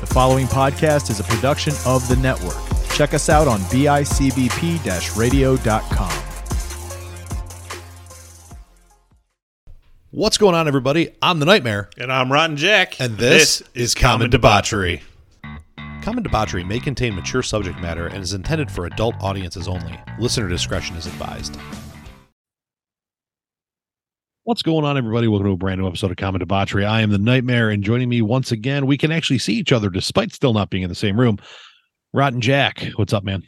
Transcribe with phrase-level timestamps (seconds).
[0.00, 2.56] The following podcast is a production of the network.
[2.94, 6.24] Check us out on bicbp radio.com.
[10.10, 11.10] What's going on, everybody?
[11.20, 13.00] I'm the Nightmare, And I'm Rotten Jack.
[13.00, 15.02] and this, is Common Debauchery.
[16.02, 19.98] Common Debauchery may contain mature subject matter and is intended for adult audiences only.
[20.18, 21.58] Listener discretion is advised.
[24.48, 25.28] What's going on, everybody?
[25.28, 26.82] Welcome to a brand new episode of Common Debauchery.
[26.82, 29.90] I am the Nightmare, and joining me once again, we can actually see each other
[29.90, 31.36] despite still not being in the same room.
[32.14, 33.42] Rotten Jack, what's up, man?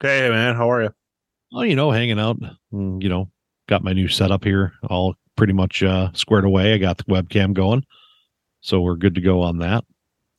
[0.00, 0.54] Hey, man.
[0.54, 0.90] How are you?
[1.52, 2.38] Oh, you know, hanging out.
[2.72, 3.32] Mm, You know,
[3.68, 6.72] got my new setup here all pretty much uh, squared away.
[6.72, 7.84] I got the webcam going,
[8.60, 9.84] so we're good to go on that.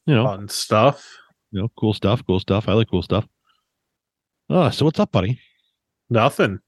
[0.06, 1.06] You know, Fun stuff.
[1.52, 2.70] you know, cool stuff, cool stuff.
[2.70, 3.28] I like cool stuff.
[4.50, 5.42] Uh, so what's up, buddy?
[6.10, 6.60] Nothing.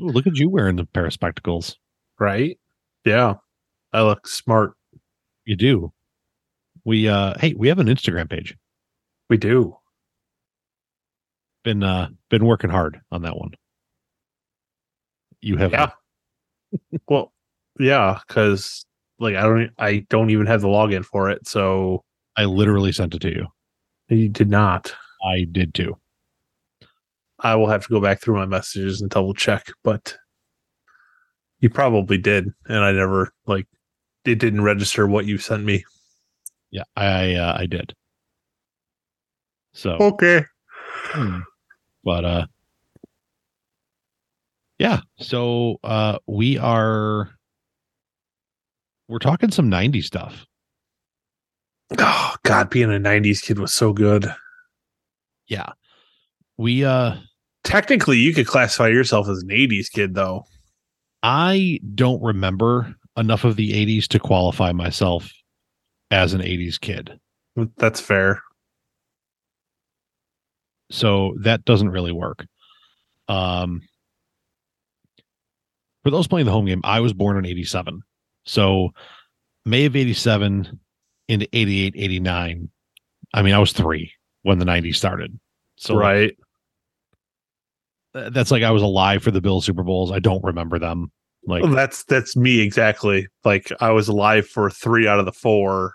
[0.00, 1.76] Ooh, look at you wearing the pair of spectacles.
[2.18, 2.58] Right?
[3.04, 3.34] Yeah.
[3.92, 4.74] I look smart.
[5.44, 5.92] You do.
[6.84, 8.56] We uh hey, we have an Instagram page.
[9.28, 9.76] We do.
[11.64, 13.52] Been uh been working hard on that one.
[15.40, 15.90] You have Yeah.
[17.08, 17.32] well,
[17.78, 18.84] yeah, because
[19.18, 22.04] like I don't I don't even have the login for it, so
[22.36, 23.46] I literally sent it to you.
[24.08, 24.94] you did not.
[25.26, 25.96] I did too.
[27.40, 30.16] I will have to go back through my messages and double check, but
[31.60, 33.66] you probably did, and I never like
[34.24, 35.84] it didn't register what you sent me.
[36.70, 37.94] Yeah, I uh, I did.
[39.72, 40.44] So Okay.
[40.84, 41.40] Hmm.
[42.04, 42.46] But uh
[44.78, 47.30] yeah, so uh we are
[49.08, 50.46] we're talking some 90s stuff.
[51.98, 54.32] Oh God, being a '90s kid was so good.
[55.46, 55.72] Yeah.
[56.58, 57.16] We uh
[57.64, 60.44] Technically, you could classify yourself as an '80s kid, though.
[61.22, 65.30] I don't remember enough of the 80s to qualify myself
[66.10, 67.18] as an 80s kid.
[67.76, 68.42] That's fair.
[70.90, 72.46] So that doesn't really work.
[73.28, 73.82] Um
[76.04, 78.02] for those playing the home game, I was born in 87.
[78.46, 78.90] So
[79.66, 80.78] May of 87
[81.28, 82.70] into 88, 89.
[83.34, 85.38] I mean, I was three when the 90s started.
[85.76, 86.28] So right.
[86.28, 86.38] th-
[88.30, 90.12] that's like I was alive for the Bill Super Bowls.
[90.12, 91.10] I don't remember them.
[91.46, 93.28] Like Well, that's that's me exactly.
[93.44, 95.94] Like I was alive for three out of the four,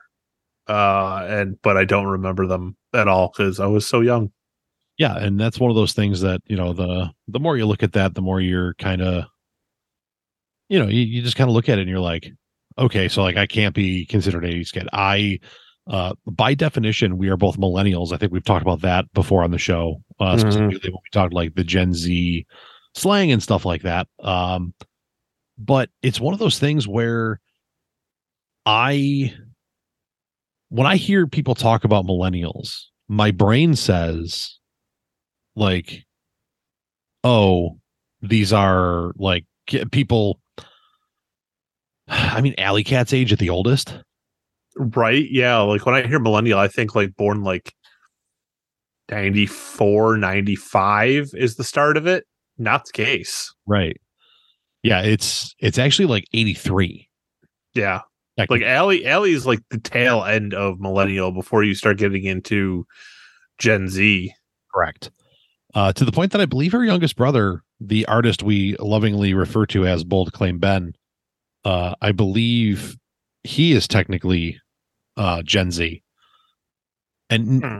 [0.68, 4.32] uh, and but I don't remember them at all because I was so young.
[4.98, 7.84] yeah, and that's one of those things that, you know, the the more you look
[7.84, 9.26] at that, the more you're kind of
[10.70, 12.32] you know, you, you just kind of look at it and you're like,
[12.80, 14.88] okay, so like I can't be considered 80s kid.
[14.94, 15.40] I
[15.88, 18.14] uh by definition, we are both millennials.
[18.14, 20.02] I think we've talked about that before on the show.
[20.20, 20.40] Uh Mhm.
[20.40, 22.46] specifically when we talked like the Gen Z
[22.96, 24.08] slang and stuff like that.
[24.20, 24.74] Um
[25.58, 27.40] but it's one of those things where
[28.66, 29.34] I
[30.70, 34.58] when I hear people talk about millennials, my brain says
[35.56, 36.06] like
[37.26, 37.78] oh,
[38.22, 39.46] these are like
[39.92, 40.40] people
[42.08, 43.98] I mean Alley Cat's age at the oldest.
[44.78, 45.26] Right?
[45.30, 45.60] Yeah.
[45.60, 47.74] Like when I hear millennial, I think like born like
[49.10, 52.26] 94, 95 is the start of it.
[52.58, 53.54] Not the case.
[53.68, 54.00] Right.
[54.84, 57.10] Yeah, it's it's actually like 83.
[57.74, 58.02] Yeah.
[58.38, 62.86] Like, Allie, Allie is like the tail end of millennial before you start getting into
[63.60, 64.34] Gen Z.
[64.74, 65.12] correct.
[65.76, 69.66] Uh, to the point that I believe her youngest brother, the artist we lovingly refer
[69.68, 70.94] to as Bold Claim Ben,
[71.66, 72.98] uh, I believe
[73.44, 74.60] he is technically
[75.18, 76.02] uh, Gen Z.
[77.30, 77.80] And Hmm.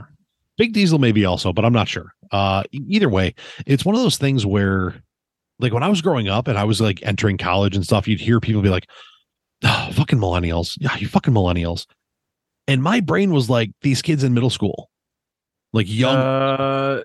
[0.58, 2.14] Big Diesel maybe also, but I'm not sure.
[2.32, 3.34] Uh, either way,
[3.66, 4.96] it's one of those things where,
[5.60, 8.20] like, when I was growing up and I was like entering college and stuff, you'd
[8.22, 8.88] hear people be like,
[9.64, 11.86] oh, "Fucking millennials, yeah, you fucking millennials,"
[12.68, 14.90] and my brain was like, "These kids in middle school,
[15.74, 17.02] like young." Uh,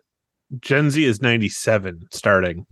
[0.61, 2.67] Gen Z is 97 starting.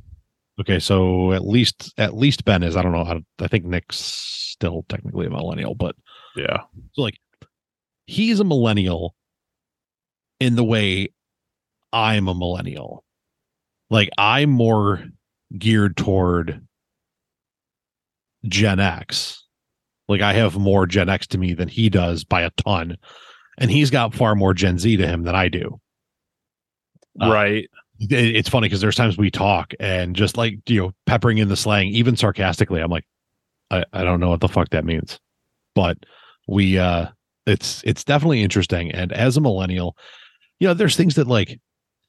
[0.61, 2.77] okay, so at least at least Ben is.
[2.77, 3.03] I don't know.
[3.03, 5.95] I, I think Nick's still technically a millennial, but
[6.37, 6.63] Yeah.
[6.93, 7.19] So like
[8.07, 9.15] he's a millennial
[10.41, 11.09] in the way
[11.93, 13.05] I'm a millennial.
[13.91, 15.05] Like I'm more
[15.57, 16.67] geared toward
[18.47, 19.43] Gen X.
[20.09, 22.97] Like I have more Gen X to me than he does by a ton.
[23.59, 25.81] And he's got far more Gen Z to him than I do.
[27.21, 27.69] Uh, right.
[27.99, 31.49] It- It's funny because there's times we talk and just like, you know, peppering in
[31.49, 33.07] the slang, even sarcastically, I'm like,
[33.71, 35.19] I, I don't know what the fuck that means.
[35.75, 35.99] But
[36.47, 37.09] we uh
[37.47, 39.97] it's it's definitely interesting and as a millennial
[40.59, 41.59] you know there's things that like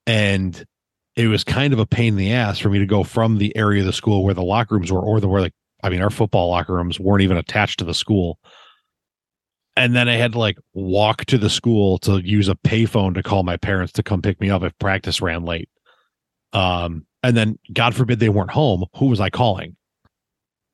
[0.05, 0.65] And
[1.15, 3.55] it was kind of a pain in the ass for me to go from the
[3.55, 5.53] area of the school where the locker rooms were or the where like
[5.83, 8.39] I mean our football locker rooms weren't even attached to the school.
[9.77, 13.23] And then I had to like walk to the school to use a payphone to
[13.23, 15.69] call my parents to come pick me up if practice ran late.
[16.53, 18.85] Um, and then God forbid they weren't home.
[18.97, 19.75] Who was I calling?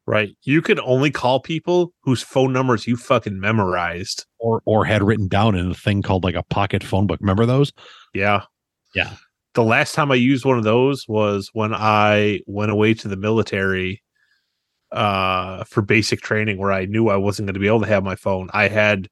[0.05, 0.35] Right.
[0.43, 4.25] You could only call people whose phone numbers you fucking memorized.
[4.39, 7.19] Or or had written down in a thing called like a pocket phone book.
[7.21, 7.71] Remember those?
[8.13, 8.41] Yeah.
[8.93, 9.13] Yeah.
[9.53, 13.17] The last time I used one of those was when I went away to the
[13.17, 14.01] military
[14.91, 18.03] uh for basic training where I knew I wasn't going to be able to have
[18.03, 18.49] my phone.
[18.53, 19.07] I had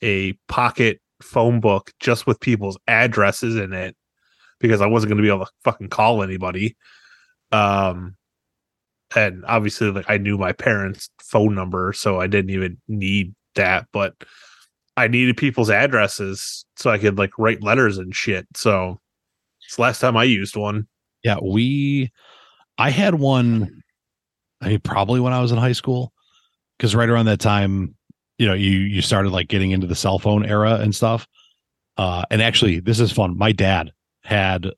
[0.00, 3.96] a pocket phone book just with people's addresses in it
[4.60, 6.76] because I wasn't going to be able to fucking call anybody.
[7.50, 8.16] Um
[9.16, 13.86] and obviously like I knew my parents' phone number so I didn't even need that,
[13.92, 14.14] but
[14.96, 18.46] I needed people's addresses so I could like write letters and shit.
[18.54, 19.00] So
[19.68, 20.88] it's the last time I used one.
[21.22, 22.10] Yeah, we
[22.78, 23.82] I had one
[24.62, 26.14] I mean probably when I was in high school.
[26.78, 27.94] Because right around that time,
[28.38, 31.28] you know, you you started like getting into the cell phone era and stuff.
[31.98, 33.36] Uh and actually this is fun.
[33.36, 33.92] My dad
[34.22, 34.68] had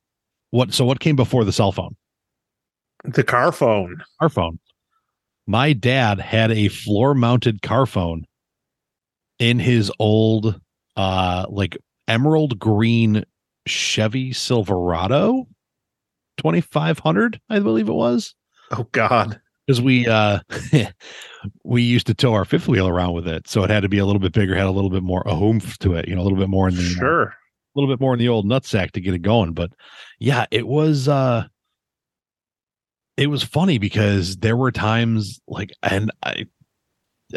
[0.51, 1.95] what so what came before the cell phone?
[3.05, 4.03] The car phone.
[4.19, 4.59] car phone.
[5.47, 8.27] My dad had a floor mounted car phone
[9.39, 10.61] in his old
[10.97, 11.79] uh like
[12.09, 13.25] emerald green
[13.67, 15.47] Chevy Silverado
[16.39, 18.35] 2500 I believe it was
[18.71, 19.41] Oh God.
[19.67, 20.41] because we uh
[21.65, 23.99] we used to tow our fifth wheel around with it so it had to be
[23.99, 26.23] a little bit bigger had a little bit more a oomph to it you know
[26.23, 27.23] a little bit more in the uh, Sure.
[27.25, 27.35] a
[27.75, 29.53] little bit more in the old nutsack to get it going.
[29.53, 29.71] But
[30.19, 31.45] yeah, it was uh
[33.17, 36.47] it was funny because there were times like and I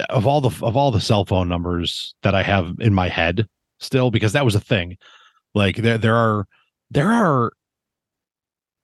[0.10, 3.48] of all the of all the cell phone numbers that I have in my head
[3.80, 4.98] still because that was a thing.
[5.54, 6.48] Like there there are
[6.90, 7.52] there are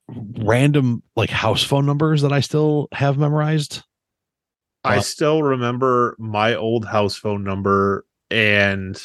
[0.08, 3.82] random like house phone numbers that I still have memorized.
[4.82, 9.00] I Uh, still remember my old house phone number and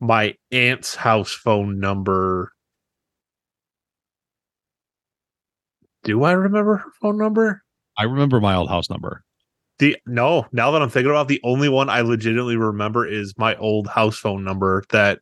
[0.00, 2.52] my aunt's house phone number.
[6.04, 7.62] Do I remember her phone number?
[7.98, 9.22] I remember my old house number.
[9.78, 13.34] The no, now that I'm thinking about it, the only one I legitimately remember is
[13.36, 15.20] my old house phone number that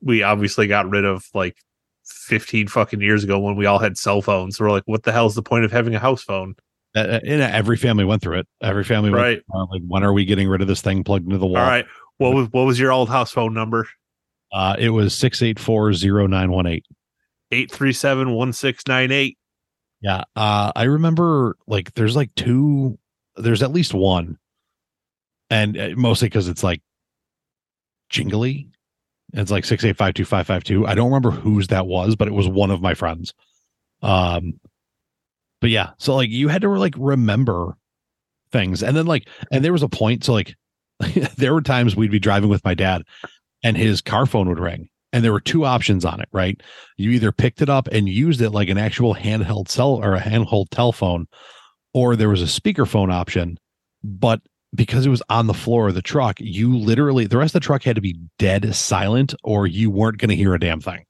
[0.00, 1.56] we obviously got rid of like
[2.04, 4.60] 15 fucking years ago when we all had cell phones.
[4.60, 6.54] we're like, what the hell's the point of having a house phone?
[6.94, 8.46] Uh, and every family went through it.
[8.62, 9.42] Every family went Right.
[9.54, 11.68] uh, like when are we getting rid of this thing plugged into the wall All
[11.68, 11.84] right.
[12.18, 13.86] What was what was your old house phone number?
[14.52, 16.80] uh it was 6840918
[17.52, 19.36] 837-1698.
[20.00, 22.98] yeah uh i remember like there's like two
[23.36, 24.38] there's at least one
[25.50, 26.80] and uh, mostly because it's like
[28.08, 28.70] jingly
[29.40, 32.94] it's like 6852552 i don't remember whose that was but it was one of my
[32.94, 33.34] friends.
[34.02, 34.60] Um
[35.60, 37.76] but yeah so like you had to like remember
[38.52, 38.82] things.
[38.82, 40.54] And then like and there was a point so like
[41.36, 43.02] there were times we'd be driving with my dad
[43.62, 46.60] and his car phone would ring and there were two options on it right?
[46.96, 50.20] You either picked it up and used it like an actual handheld cell or a
[50.20, 51.26] handheld telephone
[51.94, 53.58] or there was a speakerphone option
[54.02, 54.40] but
[54.76, 57.66] because it was on the floor of the truck you literally the rest of the
[57.66, 61.04] truck had to be dead silent or you weren't going to hear a damn thing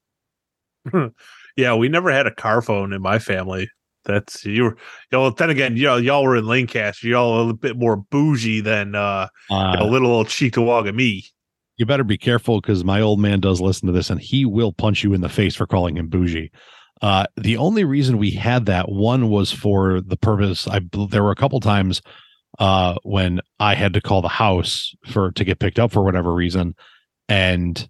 [1.56, 3.70] Yeah, we never had a car phone in my family.
[4.04, 4.70] That's you were
[5.10, 7.96] you know, then again, you know, y'all were in Lancaster, y'all a little bit more
[7.96, 11.24] bougie than uh, uh, a little old Cheektowaga me.
[11.76, 14.72] you better be careful because my old man does listen to this and he will
[14.72, 16.52] punch you in the face for calling him bougie
[17.02, 20.68] Uh, the only reason we had that one was for the purpose.
[20.68, 20.80] I
[21.10, 22.00] there were a couple times
[22.58, 26.32] uh, when I had to call the house for to get picked up for whatever
[26.32, 26.74] reason,
[27.28, 27.88] and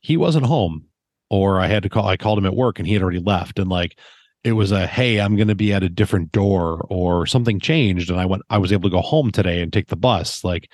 [0.00, 0.86] he wasn't home,
[1.30, 2.06] or I had to call.
[2.06, 3.98] I called him at work, and he had already left, and like
[4.44, 8.10] it was a hey, I'm going to be at a different door, or something changed,
[8.10, 8.42] and I went.
[8.50, 10.70] I was able to go home today and take the bus, like.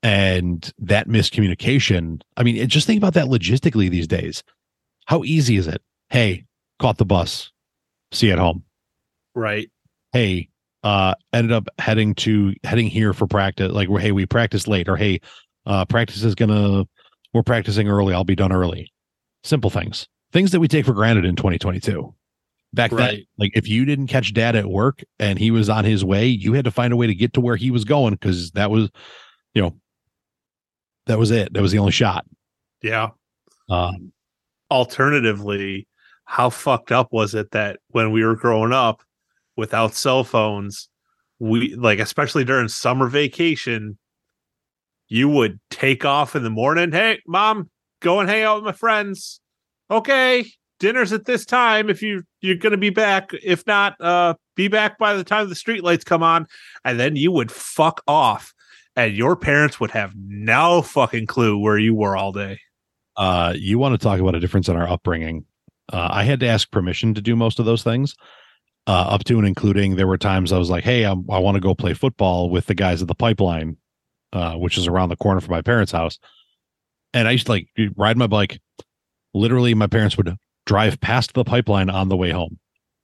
[0.00, 2.20] And that miscommunication.
[2.36, 4.44] I mean, just think about that logistically these days.
[5.06, 5.82] How easy is it?
[6.08, 6.44] Hey,
[6.78, 7.50] caught the bus.
[8.12, 8.62] See you at home.
[9.34, 9.70] Right.
[10.12, 10.50] Hey,
[10.82, 13.72] uh, ended up heading to heading here for practice.
[13.72, 15.20] Like, hey, we practice late, or hey,
[15.66, 16.84] uh, practice is gonna
[17.32, 18.14] we're practicing early.
[18.14, 18.92] I'll be done early.
[19.44, 22.14] Simple things, things that we take for granted in 2022.
[22.74, 26.04] Back then, like if you didn't catch dad at work and he was on his
[26.04, 28.50] way, you had to find a way to get to where he was going because
[28.52, 28.90] that was,
[29.54, 29.74] you know,
[31.06, 31.54] that was it.
[31.54, 32.26] That was the only shot.
[32.82, 33.10] Yeah.
[33.70, 33.92] Uh,
[34.70, 35.88] Alternatively,
[36.26, 39.02] how fucked up was it that when we were growing up
[39.58, 40.88] without cell phones,
[41.38, 43.98] we like especially during summer vacation,
[45.08, 46.92] you would take off in the morning.
[46.92, 47.68] Hey, mom,
[48.00, 49.40] go and hang out with my friends.
[49.90, 50.46] Okay,
[50.80, 51.90] dinner's at this time.
[51.90, 55.54] If you you're gonna be back, if not, uh, be back by the time the
[55.54, 56.46] street lights come on,
[56.84, 58.54] and then you would fuck off,
[58.96, 62.58] and your parents would have no fucking clue where you were all day.
[63.16, 65.44] uh, you want to talk about a difference in our upbringing.
[65.92, 68.14] Uh, I had to ask permission to do most of those things,
[68.88, 71.56] uh, up to and including there were times I was like, "Hey, I'm, I want
[71.56, 73.76] to go play football with the guys at the pipeline,
[74.32, 76.18] uh, which is around the corner from my parents' house."
[77.12, 78.60] And I used to like ride my bike.
[79.34, 80.34] Literally, my parents would
[80.66, 82.58] drive past the pipeline on the way home,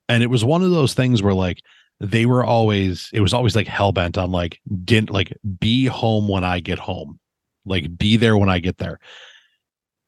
[0.09, 1.61] and it was one of those things where like
[2.01, 6.29] they were always it was always like hell bent on like didn't like be home
[6.29, 7.21] when I get home,
[7.67, 8.99] like be there when I get there.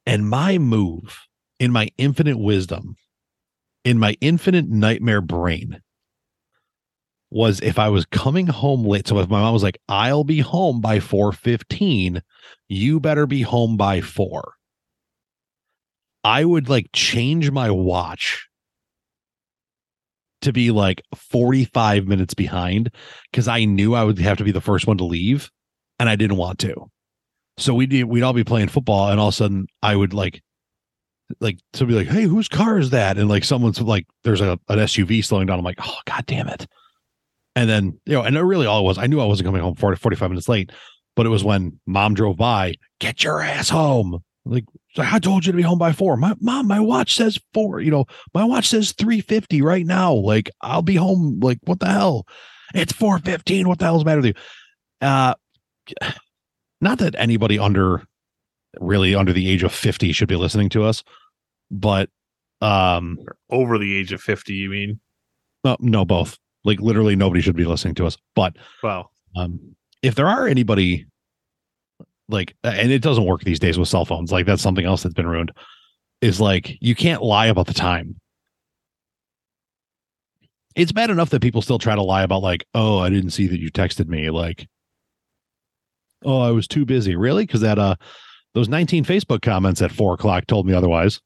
[0.06, 1.20] And my move
[1.58, 2.96] in my infinite wisdom,
[3.86, 5.80] in my infinite nightmare brain,
[7.30, 9.06] was if I was coming home late.
[9.06, 12.20] So if my mom was like, I'll be home by 4:15,
[12.68, 14.54] you better be home by four.
[16.24, 18.48] I would like change my watch
[20.42, 22.90] to be like 45 minutes behind
[23.30, 25.48] because I knew I would have to be the first one to leave
[26.00, 26.90] and I didn't want to.
[27.56, 30.42] So we'd we'd all be playing football, and all of a sudden I would like,
[31.40, 34.58] like to be like, "Hey, whose car is that?" And like someone's like, "There's a
[34.68, 36.66] an SUV slowing down." I'm like, "Oh god damn it!"
[37.54, 39.62] And then you know, and it really all it was, I knew I wasn't coming
[39.62, 40.72] home 40, 45 minutes late,
[41.14, 44.64] but it was when mom drove by, "Get your ass home!" Like,
[44.96, 46.16] I told you to be home by four.
[46.16, 47.80] My mom, my watch says four.
[47.80, 50.12] You know, my watch says three fifty right now.
[50.14, 51.40] Like, I'll be home.
[51.40, 52.26] Like, what the hell?
[52.74, 53.68] It's four fifteen.
[53.68, 55.06] What the hell's the matter with you?
[55.06, 55.34] Uh
[56.80, 58.06] not that anybody under
[58.80, 61.02] really under the age of 50 should be listening to us.
[61.70, 62.10] But
[62.60, 63.18] um
[63.50, 65.00] Over the age of 50, you mean?
[65.64, 66.38] no, no both.
[66.64, 68.16] Like literally nobody should be listening to us.
[68.34, 71.06] But Well, um if there are anybody
[72.28, 75.14] like and it doesn't work these days with cell phones like that's something else that's
[75.14, 75.52] been ruined
[76.20, 78.16] is like you can't lie about the time.
[80.74, 83.46] It's bad enough that people still try to lie about like oh i didn't see
[83.46, 84.66] that you texted me like
[86.24, 87.16] oh i was too busy.
[87.16, 87.46] Really?
[87.46, 87.96] Because that uh
[88.56, 91.20] those 19 facebook comments at four o'clock told me otherwise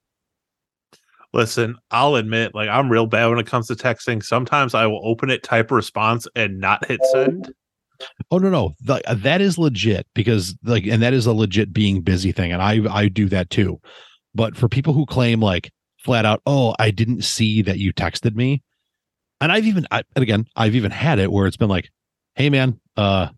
[1.32, 4.22] listen, I'll admit, like, I'm real bad when it comes to texting.
[4.22, 7.52] Sometimes I will open it, type a response, and not hit send.
[8.30, 12.00] Oh no, no, the, that is legit because like, and that is a legit being
[12.00, 13.78] busy thing, and I I do that too.
[14.34, 18.34] But for people who claim like flat out, oh, I didn't see that you texted
[18.34, 18.62] me,
[19.40, 21.90] and I've even, I, and again, I've even had it where it's been like,
[22.36, 23.28] hey man, uh,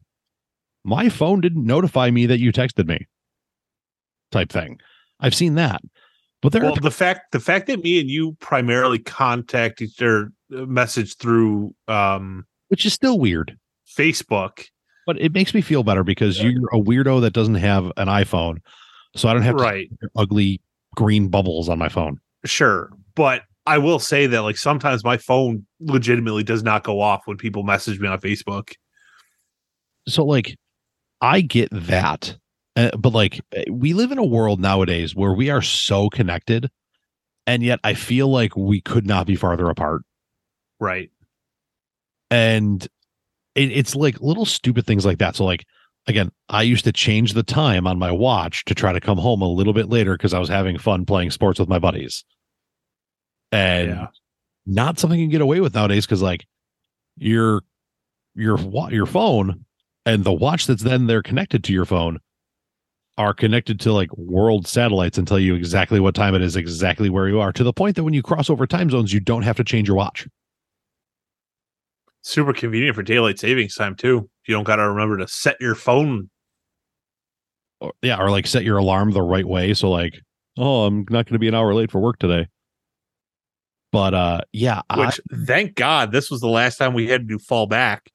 [0.85, 3.09] my phone didn't notify me that you texted me,
[4.33, 4.81] type thing.
[5.21, 5.81] I've seen that,
[6.41, 10.01] but there Well, are the fact the fact that me and you primarily contact each
[10.03, 13.57] other, uh, message through um, which is still weird.
[13.89, 14.65] Facebook,
[15.07, 18.59] But it makes me feel better because you're a weirdo that doesn't have an iPhone,
[19.15, 19.89] so I don't have right?
[20.17, 20.61] ugly
[20.97, 22.19] green bubbles on my phone.
[22.47, 27.27] Sure, but I will say that like sometimes my phone legitimately does not go off
[27.27, 28.73] when people message me on Facebook.
[30.09, 30.57] so like
[31.21, 32.37] i get that
[32.77, 36.71] uh, but like uh, we live in a world nowadays where we are so connected
[37.47, 40.03] and yet i feel like we could not be farther apart
[40.81, 41.11] Right.
[42.31, 42.83] and
[43.55, 45.65] it, it's like little stupid things like that so like
[46.07, 49.43] again i used to change the time on my watch to try to come home
[49.43, 52.25] a little bit later because i was having fun playing sports with my buddies
[53.51, 54.07] and Yeah.
[54.67, 56.47] not something you can get away with nowadays because like
[57.17, 57.63] your
[58.35, 58.59] your
[58.91, 59.65] your phone
[60.07, 62.19] and the watch that's then there connected to your phone
[63.19, 67.11] are connected to like world satellites and tell you exactly what time it is, exactly
[67.11, 69.43] where you are, to the point that when you cross over time zones, you don't
[69.43, 70.27] have to change your watch.
[72.23, 74.31] Super convenient for daylight savings time too.
[74.47, 76.31] You don't got to remember to set your phone.
[77.81, 79.75] Or, yeah, or like set your alarm the right way.
[79.75, 80.21] So like,
[80.57, 82.47] oh, I'm not going to be an hour late for work today.
[83.91, 87.39] But uh, yeah, Which thank God this was the last time we had to do
[87.39, 88.11] fall back.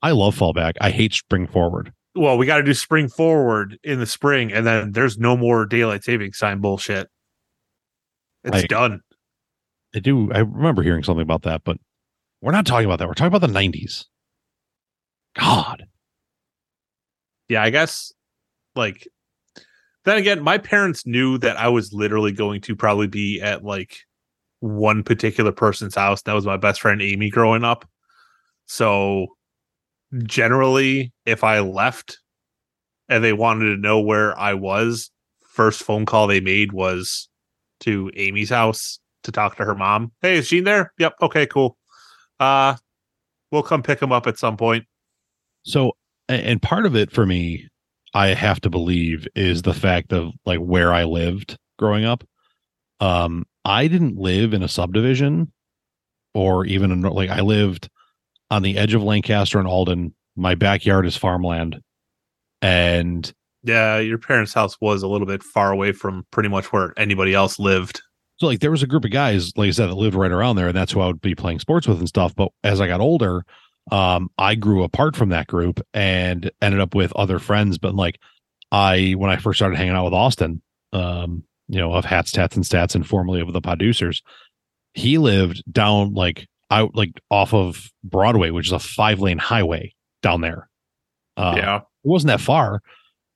[0.00, 0.74] I, I love fallback.
[0.80, 1.92] I hate spring forward.
[2.16, 5.66] Well, we got to do spring forward in the spring, and then there's no more
[5.66, 7.08] daylight savings time bullshit.
[8.44, 9.00] It's done.
[9.94, 10.32] I do.
[10.32, 11.78] I remember hearing something about that, but
[12.40, 13.08] we're not talking about that.
[13.08, 14.04] We're talking about the 90s.
[15.38, 15.86] God.
[17.48, 18.12] yeah, I guess
[18.74, 19.06] like
[20.04, 23.98] then again, my parents knew that I was literally going to probably be at like
[24.60, 26.22] one particular person's house.
[26.22, 27.88] That was my best friend Amy growing up.
[28.66, 29.26] So
[30.24, 32.18] generally, if I left
[33.08, 35.10] and they wanted to know where I was,
[35.48, 37.28] first phone call they made was
[37.80, 40.12] to Amy's house to talk to her mom.
[40.22, 40.92] Hey, is Gene there?
[40.98, 41.14] Yep.
[41.22, 41.76] Okay, cool.
[42.38, 42.76] Uh
[43.50, 44.84] we'll come pick him up at some point.
[45.62, 45.92] So,
[46.28, 47.68] and part of it for me,
[48.14, 52.24] I have to believe is the fact of like where I lived growing up.
[53.00, 55.52] Um, I didn't live in a subdivision
[56.34, 57.88] or even in, like I lived
[58.50, 60.14] on the edge of Lancaster and Alden.
[60.36, 61.80] My backyard is farmland.
[62.62, 63.30] And
[63.62, 67.34] Yeah, your parents' house was a little bit far away from pretty much where anybody
[67.34, 68.02] else lived.
[68.38, 70.56] so like there was a group of guys, like I said, that lived right around
[70.56, 72.34] there, and that's who I would be playing sports with and stuff.
[72.34, 73.44] But as I got older,
[73.90, 77.78] um, I grew apart from that group and ended up with other friends.
[77.78, 78.18] But like
[78.72, 80.62] I when I first started hanging out with Austin,
[80.92, 84.22] um, you know, of hats, tats, and stats, and formerly of the producers,
[84.94, 89.94] he lived down like out like off of Broadway, which is a five lane highway
[90.22, 90.68] down there.
[91.36, 91.76] Uh, yeah.
[91.76, 92.80] it wasn't that far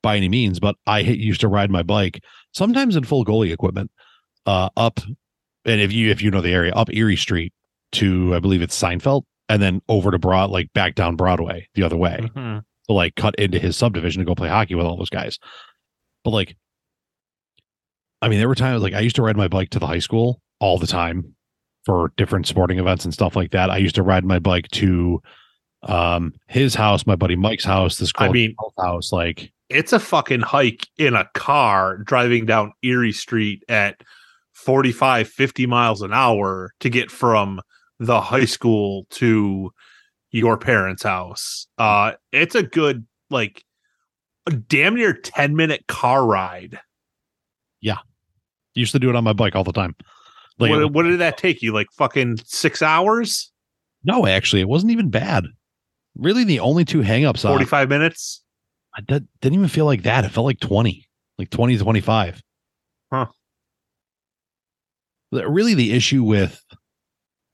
[0.02, 2.22] by any means, but I hit- used to ride my bike
[2.54, 3.90] sometimes in full goalie equipment
[4.46, 5.00] uh, up.
[5.66, 7.52] And if you if you know the area, up Erie Street
[7.92, 11.82] to I believe it's Seinfeld, and then over to Broad like back down Broadway the
[11.82, 12.62] other way Mhm.
[12.88, 15.38] to like cut into his subdivision to go play hockey with all those guys.
[16.24, 16.56] But like,
[18.22, 19.98] I mean, there were times like I used to ride my bike to the high
[19.98, 21.34] school all the time
[21.84, 23.70] for different sporting events and stuff like that.
[23.70, 25.20] I used to ride my bike to
[25.82, 29.12] um his house, my buddy Mike's house, this I mean- house.
[29.12, 34.02] Like, It's a fucking hike in a car driving down Erie Street at
[34.52, 37.60] 45, 50 miles an hour to get from
[37.98, 39.70] the high school to
[40.32, 41.66] your parents' house.
[41.78, 43.64] Uh it's a good like
[44.46, 46.78] a damn near 10 minute car ride.
[47.80, 47.98] Yeah.
[48.74, 49.94] Used to do it on my bike all the time.
[50.60, 51.72] Like, what, what did that take you?
[51.72, 53.50] Like fucking six hours?
[54.04, 55.46] no, actually, it wasn't even bad.
[56.16, 58.42] Really, the only two hangups on 45 minutes?
[58.96, 60.24] I did, didn't even feel like that.
[60.24, 61.06] It felt like 20,
[61.38, 62.42] like 20 to 25.
[63.12, 63.26] Huh.
[65.32, 66.62] Really, the issue with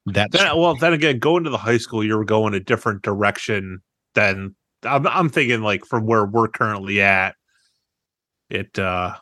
[0.06, 0.32] that.
[0.32, 3.80] Then, well, then again, going to the high school, you're going a different direction
[4.14, 7.34] than I'm, I'm thinking like from where we're currently at.
[8.48, 9.16] It, uh,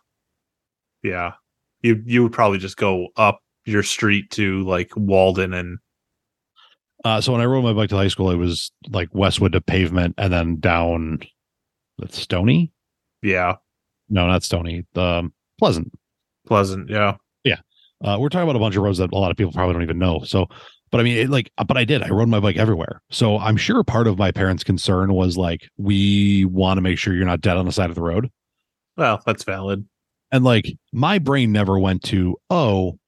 [1.02, 1.32] yeah,
[1.82, 5.78] you you would probably just go up your street to like Walden and
[7.04, 9.60] uh, so when I rode my bike to high school, it was like Westwood to
[9.60, 11.20] pavement and then down
[12.08, 12.72] Stony.
[13.22, 13.56] yeah,
[14.08, 14.86] No, not Stony.
[14.96, 15.92] Um, Pleasant.
[16.46, 16.88] Pleasant.
[16.88, 17.16] Yeah.
[17.44, 17.58] Yeah,
[18.02, 19.82] Uh, we're talking about a bunch of roads that a lot of people probably don't
[19.82, 20.22] even know.
[20.24, 20.46] So,
[20.90, 22.02] but I mean, it, like, but I did.
[22.02, 23.02] I rode my bike everywhere.
[23.10, 27.14] So I'm sure part of my parents' concern was like, we want to make sure
[27.14, 28.30] you're not dead on the side of the road.
[28.96, 29.86] well, that's valid.
[30.32, 32.98] And like, my brain never went to, oh,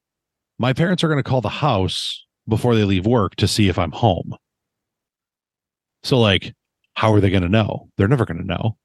[0.59, 3.77] my parents are going to call the house before they leave work to see if
[3.77, 4.35] I'm home.
[6.03, 6.53] So, like,
[6.95, 7.89] how are they going to know?
[7.97, 8.77] They're never going to know.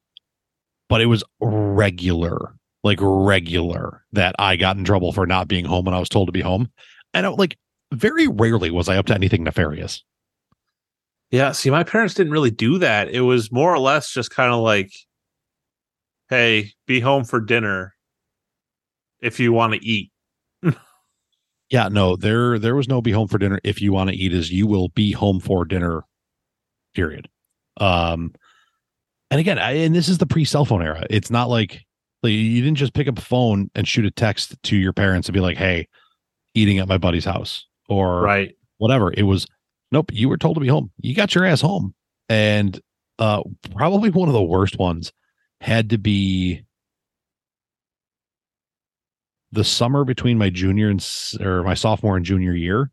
[0.89, 2.55] But it was regular,
[2.85, 6.29] like regular, that I got in trouble for not being home when I was told
[6.29, 6.71] to be home.
[7.15, 7.57] And I, like,
[7.93, 10.03] very rarely was I up to anything nefarious.
[11.31, 13.09] Yeah, see, my parents didn't really do that.
[13.09, 14.93] It was more or less just kind of like,
[16.29, 17.95] hey, be home for dinner
[19.21, 20.12] if you want to eat.
[21.73, 24.35] Yeah, no, there there was no be home for dinner if you want to eat
[24.35, 26.05] is you will be home for dinner.
[26.95, 27.29] Period.
[27.81, 28.33] Um
[29.31, 31.07] and again, I, and this is the pre-cell phone era.
[31.09, 31.83] It's not like
[32.23, 35.27] like you didn't just pick up a phone and shoot a text to your parents
[35.27, 35.89] and be like, "Hey,
[36.55, 38.55] eating at my buddy's house." Or Right.
[38.79, 39.13] whatever.
[39.13, 39.47] It was
[39.93, 40.91] nope, you were told to be home.
[41.01, 41.95] You got your ass home.
[42.29, 42.79] And
[43.19, 43.43] uh
[43.75, 45.13] probably one of the worst ones
[45.63, 46.63] had to be
[49.53, 51.07] the summer between my junior and
[51.41, 52.91] or my sophomore and junior year.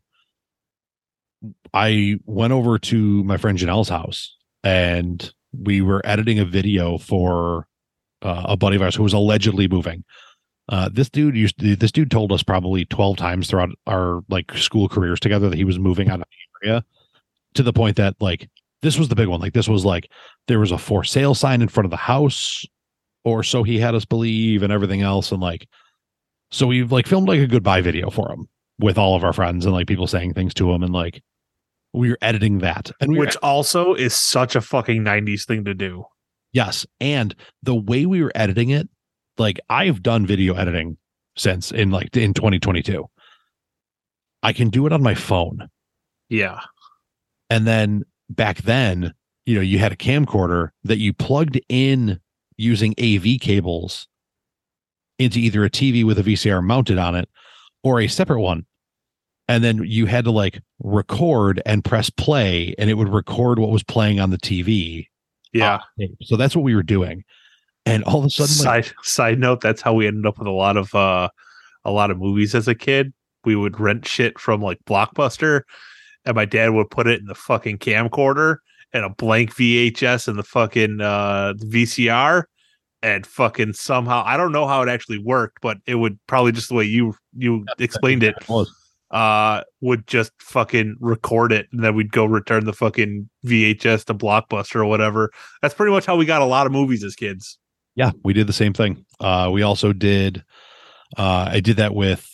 [1.72, 7.66] I went over to my friend Janelle's house and we were editing a video for
[8.22, 10.04] uh, a buddy of ours who was allegedly moving.
[10.68, 14.52] Uh, this dude used to, this dude told us probably 12 times throughout our like
[14.52, 16.26] school careers together that he was moving out of
[16.62, 16.84] the area
[17.54, 18.48] to the point that like
[18.82, 19.40] this was the big one.
[19.40, 20.10] Like this was like
[20.46, 22.64] there was a for sale sign in front of the house,
[23.24, 25.32] or so he had us believe, and everything else.
[25.32, 25.68] And like,
[26.50, 29.64] so we've like filmed like a goodbye video for him with all of our friends
[29.64, 31.22] and like people saying things to him, and like
[31.92, 35.64] we were editing that, and we were Which also is such a fucking 90s thing
[35.64, 36.04] to do.
[36.52, 36.86] Yes.
[37.00, 38.88] And the way we were editing it,
[39.38, 40.96] like I've done video editing
[41.36, 43.06] since in like in 2022.
[44.42, 45.68] I can do it on my phone.
[46.28, 46.60] Yeah.
[47.50, 52.20] And then back then, you know, you had a camcorder that you plugged in
[52.56, 54.08] using AV cables
[55.20, 57.28] into either a TV with a VCR mounted on it
[57.84, 58.66] or a separate one.
[59.48, 63.70] And then you had to like record and press play, and it would record what
[63.70, 65.06] was playing on the TV
[65.98, 66.08] Yeah.
[66.22, 67.24] So that's what we were doing.
[67.86, 70.46] And all of a sudden, like, side side note, that's how we ended up with
[70.46, 71.28] a lot of uh
[71.84, 73.12] a lot of movies as a kid.
[73.44, 75.62] We would rent shit from like Blockbuster
[76.24, 78.58] and my dad would put it in the fucking camcorder
[78.92, 82.44] and a blank VHS and the fucking uh VCR
[83.02, 86.68] and fucking somehow I don't know how it actually worked, but it would probably just
[86.68, 88.34] the way you you explained it
[89.10, 94.14] uh would just fucking record it and then we'd go return the fucking VHS to
[94.14, 95.30] Blockbuster or whatever.
[95.62, 97.58] That's pretty much how we got a lot of movies as kids.
[97.96, 99.04] yeah, we did the same thing.
[99.18, 100.44] Uh, we also did,
[101.18, 102.24] uh, I did that with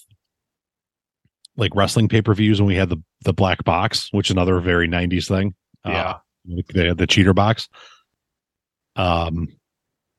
[1.57, 4.61] like wrestling pay per views when we had the the black box, which is another
[4.61, 5.55] very 90s thing.
[5.85, 6.15] Uh, Yeah.
[6.75, 7.69] the the cheater box.
[8.97, 9.49] Um,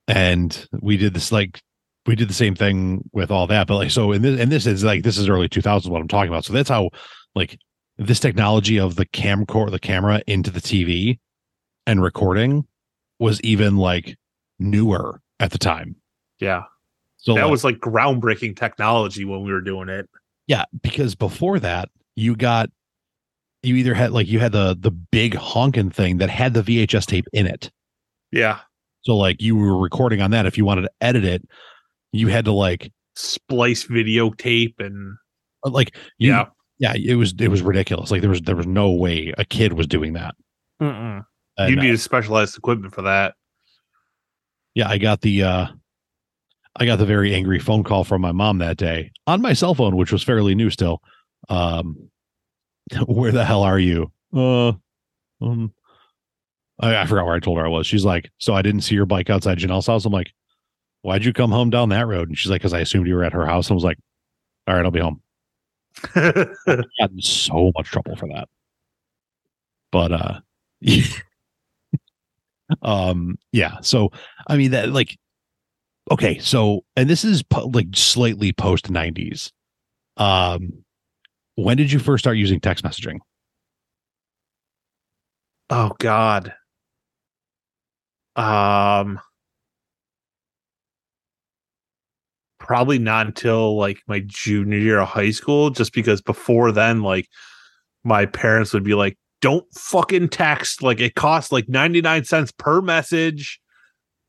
[0.08, 1.62] and we did this like
[2.06, 4.66] we did the same thing with all that, but like so and this and this
[4.66, 6.46] is like this is early 2000s what I'm talking about.
[6.46, 6.90] So that's how
[7.36, 7.58] like
[7.98, 11.20] this technology of the camcorder, the camera into the TV
[11.86, 12.66] and recording
[13.20, 14.16] was even like
[14.60, 15.96] newer at the time.
[16.40, 16.64] Yeah.
[17.18, 20.08] So that like, was like groundbreaking technology when we were doing it.
[20.48, 22.70] yeah, because before that you got
[23.64, 27.06] you either had like you had the the big honking thing that had the VHS
[27.06, 27.72] tape in it.
[28.32, 28.60] Yeah.
[29.08, 30.46] So like you were recording on that.
[30.46, 31.48] If you wanted to edit it,
[32.12, 35.16] you had to like Splice videotape and
[35.64, 36.48] like you, yeah.
[36.78, 36.94] yeah.
[36.94, 38.12] It was it was ridiculous.
[38.12, 40.36] Like there was there was no way a kid was doing that.
[40.82, 41.24] Mm-mm.
[41.58, 43.36] And, You uh, needed specialized equipment for that.
[44.76, 45.68] yeah, I got the uh
[46.76, 49.74] I got the very angry phone call from my mom that day on my cell
[49.74, 51.02] phone, which was fairly new still.
[51.48, 52.10] Um
[53.06, 54.12] where the hell are you?
[54.36, 54.74] Uh
[55.42, 55.72] um
[56.80, 57.88] I, I forgot where I told her I was.
[57.88, 60.06] She's like, So I didn't see your bike outside Janelle's house.
[60.06, 60.32] I'm like,
[61.02, 62.30] Why'd you come home down that road?
[62.30, 63.72] And she's like, Because I assumed you were at her house.
[63.72, 63.98] I was like,
[64.68, 65.22] All right, I'll be home.
[66.14, 68.48] got in so much trouble for that.
[69.92, 70.40] But uh
[72.82, 74.12] um yeah, so
[74.48, 75.18] I mean that like
[76.12, 79.52] okay, so and this is po- like slightly post 90s.
[80.18, 80.84] Um
[81.56, 83.18] when did you first start using text messaging?
[85.70, 86.54] oh God.
[88.38, 89.20] Um
[92.60, 97.28] probably not until like my junior year of high school, just because before then, like
[98.04, 100.82] my parents would be like, don't fucking text.
[100.84, 103.60] Like it costs like 99 cents per message.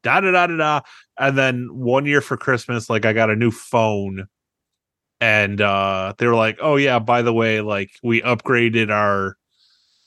[0.03, 0.81] Da da da da da.
[1.19, 4.27] And then one year for Christmas, like I got a new phone.
[5.21, 9.37] And uh they were like, Oh yeah, by the way, like we upgraded our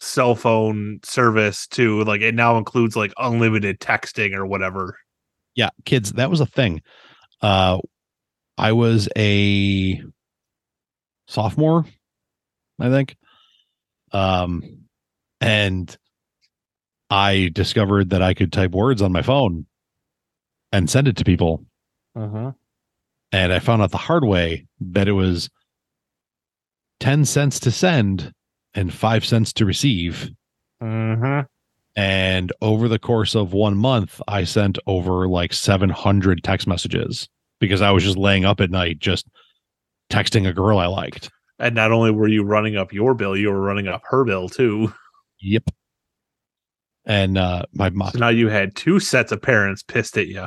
[0.02, 4.98] cell phone service to like it now includes like unlimited texting or whatever.
[5.56, 6.82] Yeah, kids, that was a thing.
[7.42, 7.78] Uh
[8.58, 10.02] I was a
[11.28, 11.86] sophomore,
[12.80, 13.16] I think.
[14.12, 14.88] Um
[15.40, 15.96] and
[17.12, 19.68] I discovered that I could type words on my phone
[20.72, 21.66] and send it to people.
[22.16, 22.54] Uh-huh.
[23.32, 25.50] And I found out the hard way that it was
[27.02, 28.34] 10 cents to send
[28.74, 30.30] and 5 cents to receive.
[30.80, 31.44] Uh-huh.
[31.96, 37.28] And over the course of one month, I sent over like 700 text messages
[37.60, 39.28] because I was just laying up at night, just
[40.12, 41.30] texting a girl I liked.
[41.60, 44.50] And not only were you running up your bill, you were running up her bill
[44.50, 44.94] too.
[45.42, 45.70] Yep.
[47.06, 50.46] And uh, my mom, So now you had two sets of parents pissed at you.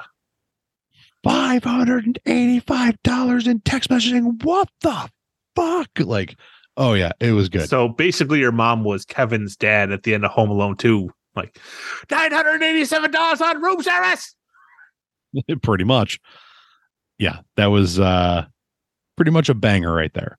[1.27, 4.43] $585 in text messaging.
[4.43, 5.09] What the
[5.57, 5.89] fuck?
[5.99, 6.37] Like,
[6.77, 7.69] oh, yeah, it was good.
[7.69, 11.11] So basically, your mom was Kevin's dad at the end of Home Alone 2.
[11.37, 11.59] Like,
[12.09, 14.35] $987 on room service.
[15.63, 16.21] pretty much.
[17.19, 18.47] Yeah, that was uh
[19.17, 20.39] pretty much a banger right there.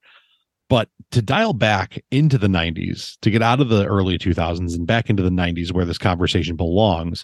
[0.67, 4.87] But to dial back into the 90s, to get out of the early 2000s and
[4.87, 7.23] back into the 90s where this conversation belongs,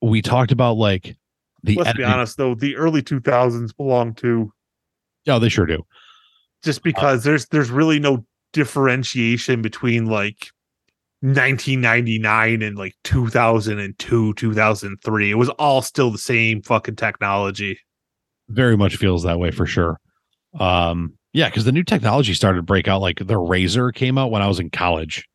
[0.00, 1.16] we talked about like
[1.62, 4.52] The Let's be honest though, the early 2000s belong to
[5.28, 5.84] Oh, they sure do.
[6.62, 10.50] Just because there's there's really no differentiation between like
[11.22, 17.78] 1999 and like 2002 2003 it was all still the same fucking technology
[18.48, 19.98] Very much feels that way for sure.
[20.58, 23.00] Um, yeah, because the new technology started to break out.
[23.00, 25.26] Like the RAZR came out when I was in college.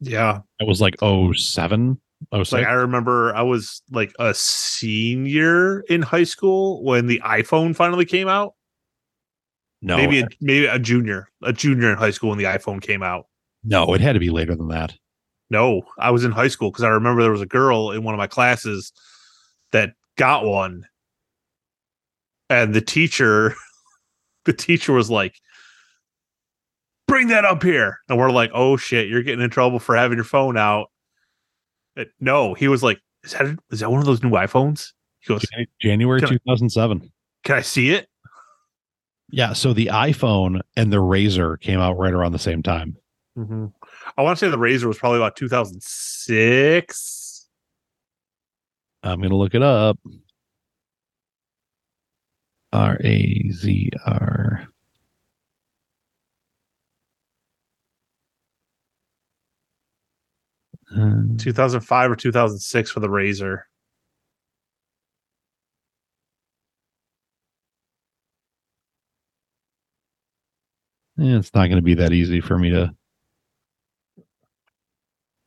[0.00, 2.00] yeah It was like 07,
[2.32, 7.74] It's like i remember i was like a senior in high school when the iphone
[7.76, 8.54] finally came out
[9.82, 13.02] no, maybe a, maybe a junior a junior in high school when the iphone came
[13.02, 13.26] out
[13.64, 14.94] no, it had to be later than that.
[15.50, 18.14] No, I was in high school because I remember there was a girl in one
[18.14, 18.92] of my classes
[19.70, 20.86] that got one.
[22.50, 23.54] And the teacher,
[24.46, 25.36] the teacher was like,
[27.06, 27.98] bring that up here.
[28.08, 30.88] And we're like, oh shit, you're getting in trouble for having your phone out.
[32.18, 34.92] No, he was like, is that, is that one of those new iPhones?
[35.20, 37.12] He goes, Jan- January Can I- 2007.
[37.44, 38.08] can I see it?
[39.32, 42.98] Yeah, so the iPhone and the RAZR came out right around the same time.
[43.36, 43.66] Mm-hmm.
[44.16, 47.48] I want to say the RAZR was probably about 2006.
[49.02, 49.98] I'm gonna look it up.
[52.74, 54.68] R A Z R.
[60.94, 63.62] Um, 2005 or 2006 for the RAZR.
[71.16, 72.94] Yeah, it's not going to be that easy for me to.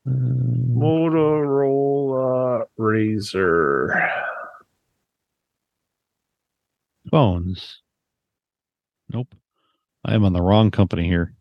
[0.07, 4.11] Um, Motorola RAZR.
[7.09, 7.81] phones.
[9.11, 9.33] Nope,
[10.03, 11.33] I am on the wrong company here.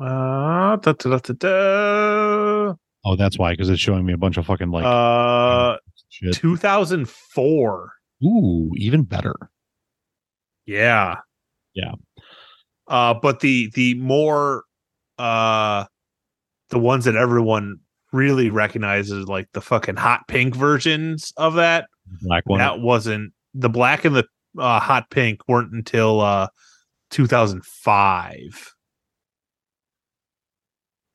[0.00, 2.74] Uh, da, da, da, da, da.
[3.04, 5.76] Oh, that's why, because it's showing me a bunch of fucking like uh
[6.10, 6.34] shit.
[6.34, 7.92] 2004.
[8.24, 9.34] Ooh, even better.
[10.66, 11.16] Yeah.
[11.74, 11.92] Yeah.
[12.88, 14.64] Uh, but the the more
[15.18, 15.84] uh
[16.70, 17.78] the ones that everyone
[18.12, 21.88] really recognizes, like the fucking hot pink versions of that,
[22.22, 22.58] Black one.
[22.58, 24.24] that wasn't the black and the
[24.58, 26.48] uh, hot pink weren't until uh
[27.10, 28.74] 2005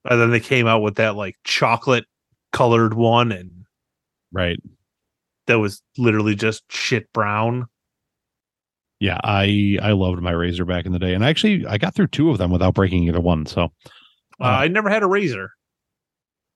[0.06, 2.06] and then they came out with that like chocolate
[2.52, 3.52] colored one and
[4.32, 4.60] Right.
[5.48, 7.66] that was literally just shit brown
[9.04, 12.08] Yeah, I I loved my RAZR back in the day, and actually I got through
[12.08, 13.46] two of them without breaking either one.
[13.46, 13.63] So
[14.39, 15.48] uh, Uh, i never had a RAZR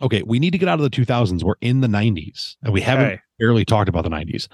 [0.02, 1.44] okay, we need to get out of the 2000s.
[1.44, 3.20] We're in the 90s, and we haven't Okay.
[3.40, 4.48] barely talked about the 90s.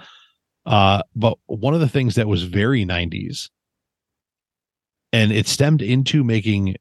[0.66, 3.50] Uh, but one of the things that was very 90s,
[5.12, 6.76] and it stemmed into making,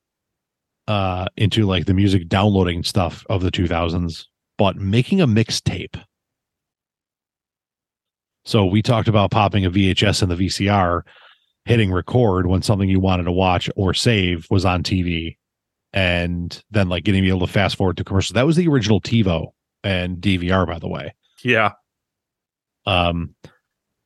[0.88, 4.26] uh, into like the music downloading stuff of the 2000s,
[4.58, 6.02] but making a mixtape.
[8.46, 11.02] So we talked about popping a VHS in the VCR,
[11.66, 15.38] hitting record when something you wanted to watch or save was on TV,
[15.94, 18.34] and then like getting be able to fast forward to commercials.
[18.34, 19.48] That was the original TiVo
[19.84, 21.14] and DVR, by the way.
[21.44, 21.72] Yeah.
[22.86, 23.36] Um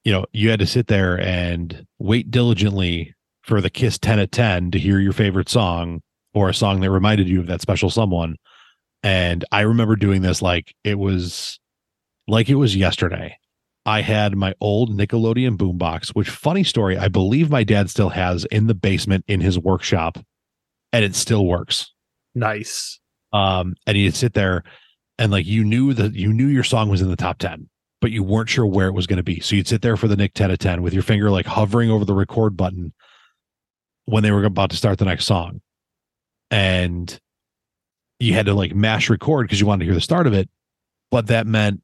[0.03, 4.31] you know you had to sit there and wait diligently for the kiss 10 at
[4.31, 6.01] 10 to hear your favorite song
[6.33, 8.35] or a song that reminded you of that special someone.
[9.01, 11.59] And i remember doing this like it was
[12.27, 13.37] like it was yesterday
[13.87, 18.45] i had my old nickelodeon boombox which funny story i believe my dad still has
[18.45, 20.19] in the basement in his workshop
[20.93, 21.93] and it still works.
[22.35, 22.99] Nice.
[23.33, 24.63] Um and you'd sit there
[25.17, 27.69] and like you knew that you knew your song was in the top 10
[27.99, 29.39] but you weren't sure where it was going to be.
[29.39, 31.89] So you'd sit there for the nick 10 of 10 with your finger like hovering
[31.89, 32.93] over the record button
[34.05, 35.61] when they were about to start the next song.
[36.51, 37.19] And
[38.19, 40.49] you had to like mash record because you wanted to hear the start of it
[41.11, 41.81] but that meant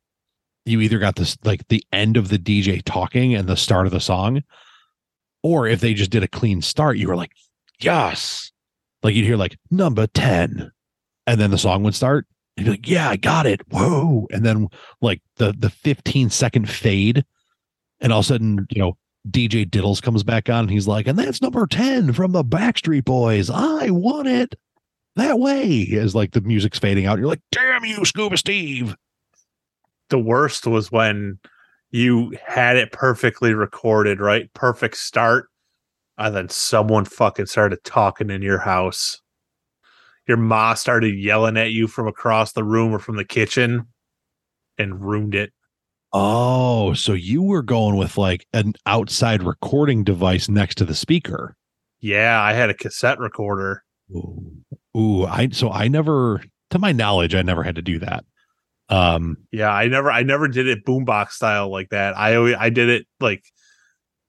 [0.65, 3.91] you either got this like the end of the dj talking and the start of
[3.91, 4.41] the song
[5.41, 7.31] or if they just did a clean start you were like
[7.79, 8.51] yes
[9.01, 10.71] like you'd hear like number 10
[11.27, 12.25] and then the song would start
[12.57, 13.61] and you're like, yeah, I got it.
[13.71, 14.27] Whoa.
[14.31, 14.67] And then
[15.01, 17.25] like the the 15 second fade,
[17.99, 18.97] and all of a sudden, you know,
[19.29, 23.05] DJ Diddles comes back on and he's like, and that's number 10 from the Backstreet
[23.05, 23.49] Boys.
[23.49, 24.55] I want it
[25.15, 25.87] that way.
[25.93, 27.17] As like the music's fading out.
[27.17, 28.95] You're like, damn you, Scuba Steve.
[30.09, 31.39] The worst was when
[31.91, 34.51] you had it perfectly recorded right?
[34.53, 35.47] Perfect start
[36.17, 39.19] and then someone fucking started talking in your house.
[40.27, 43.87] Your ma started yelling at you from across the room or from the kitchen
[44.77, 45.51] and ruined it.
[46.13, 51.55] Oh, so you were going with like an outside recording device next to the speaker.
[52.01, 53.83] yeah i had a cassette recorder.
[54.11, 54.57] Ooh,
[54.95, 58.25] Ooh, I so I never, to my knowledge, I never had to do that.
[58.89, 62.17] Um, Yeah, I never I never did it boombox style like that.
[62.17, 63.43] I always I did it like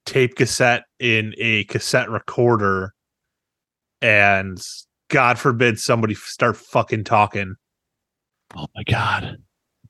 [0.05, 2.93] tape cassette in a cassette recorder
[4.01, 4.61] and
[5.09, 7.55] God forbid somebody start fucking talking.
[8.55, 9.37] oh my god,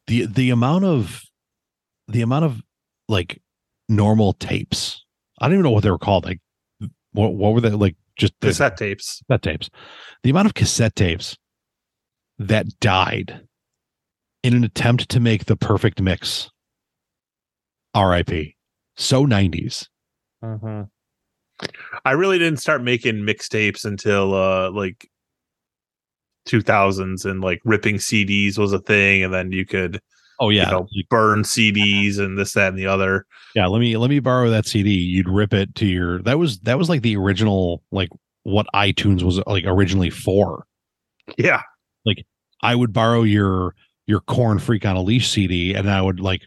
[0.08, 1.21] the the amount of
[2.08, 2.62] the amount of
[3.08, 3.41] like
[3.89, 5.04] normal tapes.
[5.39, 6.25] I don't even know what they were called.
[6.25, 6.39] Like,
[7.12, 7.95] what what were they like?
[8.15, 9.21] Just the Cassette tapes.
[9.28, 9.69] cassette tapes.
[10.23, 11.38] The amount of cassette tapes
[12.39, 13.41] that died
[14.45, 16.51] in an attempt to make the perfect mix.
[17.95, 18.55] R.I.P.
[18.95, 19.89] So nineties.
[20.43, 20.84] Mm-hmm.
[22.05, 25.10] I really didn't start making mixtapes until uh like
[26.47, 29.99] 2000s and like ripping CDs was a thing and then you could
[30.39, 33.25] Oh yeah, you know burn CDs and this that and the other.
[33.55, 33.67] yeah.
[33.67, 34.91] Let me let me borrow that CD.
[34.91, 36.21] You'd rip it to your.
[36.23, 38.10] That was that was like the original like
[38.43, 40.65] what iTunes was like originally for.
[41.38, 41.62] Yeah.
[42.05, 42.25] Like
[42.62, 43.75] I would borrow your
[44.08, 46.41] your Korn Freak on a Leash CD, and I would like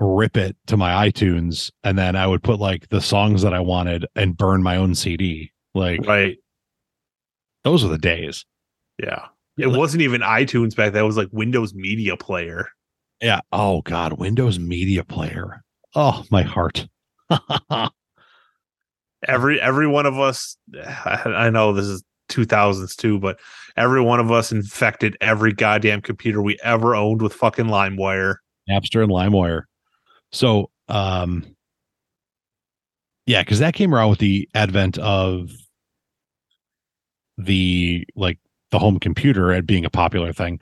[0.00, 3.60] rip it to my iTunes, and then I would put like the songs that I
[3.60, 5.52] wanted and burn my own CD.
[5.74, 6.36] Like Right.
[7.64, 8.44] those are the days.
[9.02, 9.26] Yeah.
[9.58, 11.02] It Like- wasn't even iTunes back then.
[11.02, 12.68] It was like Windows Media Player.
[13.22, 13.40] Yeah.
[13.52, 15.62] Oh God, Windows Media Player.
[15.94, 16.86] Oh my heart.
[19.26, 20.56] Every every one of us
[21.04, 23.38] I, I know this is 2000s too, but
[23.76, 28.36] every one of us infected every goddamn computer we ever owned with fucking LimeWire.
[28.68, 29.62] Napster and LimeWire.
[30.32, 31.44] So, um,
[33.26, 35.50] yeah, because that came around with the advent of
[37.38, 38.38] the like
[38.70, 40.60] the home computer at being a popular thing.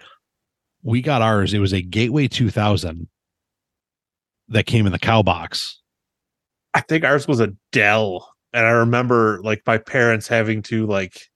[0.82, 1.54] We got ours.
[1.54, 3.08] It was a Gateway 2000
[4.48, 5.80] that came in the cow box.
[6.74, 8.28] I think ours was a Dell.
[8.52, 11.28] And I remember like my parents having to like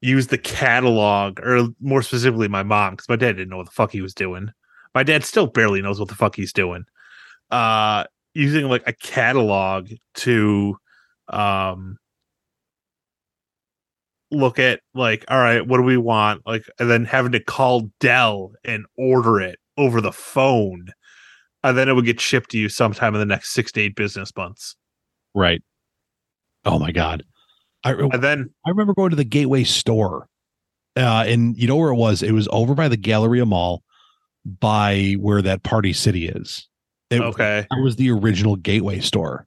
[0.00, 3.72] use the catalog, or more specifically, my mom, because my dad didn't know what the
[3.72, 4.50] fuck he was doing.
[4.94, 6.84] My dad still barely knows what the fuck he's doing.
[7.50, 10.76] Uh using like a catalog to
[11.28, 11.96] um
[14.30, 16.42] look at like, all right, what do we want?
[16.46, 20.88] Like, and then having to call Dell and order it over the phone.
[21.64, 23.96] And then it would get shipped to you sometime in the next six to eight
[23.96, 24.76] business months.
[25.34, 25.62] Right.
[26.64, 27.24] Oh my God.
[27.84, 30.28] I, And then I remember going to the Gateway store.
[30.96, 32.22] Uh, and you know where it was?
[32.22, 33.82] It was over by the Galleria Mall
[34.44, 36.68] by where that Party City is.
[37.10, 37.66] It, okay.
[37.70, 39.46] It was the original Gateway store.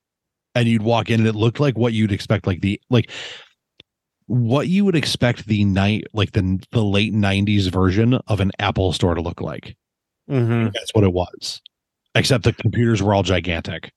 [0.55, 3.09] And you'd walk in and it looked like what you'd expect, like the like
[4.27, 8.91] what you would expect the night like the the late 90s version of an Apple
[8.93, 9.75] store to look like.
[10.29, 10.69] Mm-hmm.
[10.73, 11.61] That's what it was.
[12.15, 13.91] Except the computers were all gigantic.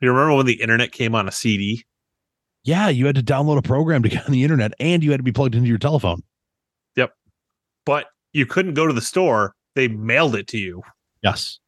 [0.00, 1.84] You remember when the internet came on a CD?
[2.62, 5.18] Yeah, you had to download a program to get on the internet and you had
[5.18, 6.22] to be plugged into your telephone.
[6.96, 7.12] Yep.
[7.86, 9.54] But you couldn't go to the store.
[9.74, 10.82] They mailed it to you.
[11.22, 11.58] Yes.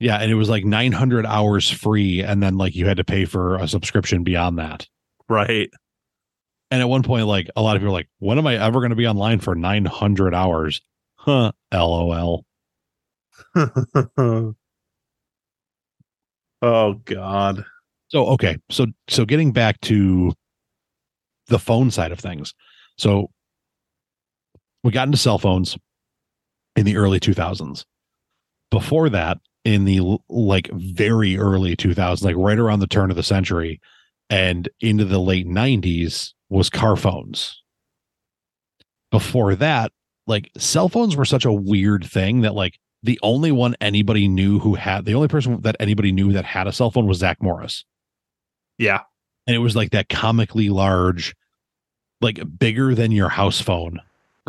[0.00, 3.24] Yeah, and it was like 900 hours free and then like you had to pay
[3.24, 4.88] for a subscription beyond that.
[5.28, 5.70] Right.
[6.70, 8.80] And at one point like a lot of people were like, "When am I ever
[8.80, 10.80] going to be online for 900 hours?"
[11.14, 12.44] Huh, lol.
[16.62, 17.64] oh God.
[18.08, 20.32] So okay, so so getting back to
[21.48, 22.54] the phone side of things.
[22.96, 23.30] So
[24.82, 25.76] we got into cell phones
[26.76, 27.84] in the early 2000s.
[28.70, 33.22] Before that, in the like very early 2000s, like right around the turn of the
[33.22, 33.80] century
[34.28, 37.62] and into the late 90s was car phones.
[39.10, 39.92] Before that,
[40.26, 44.58] like cell phones were such a weird thing that like the only one anybody knew
[44.58, 47.42] who had the only person that anybody knew that had a cell phone was Zach
[47.42, 47.84] Morris
[48.78, 49.00] Yeah.
[49.46, 51.34] and it was like that comically large
[52.20, 54.00] like bigger than your house phone.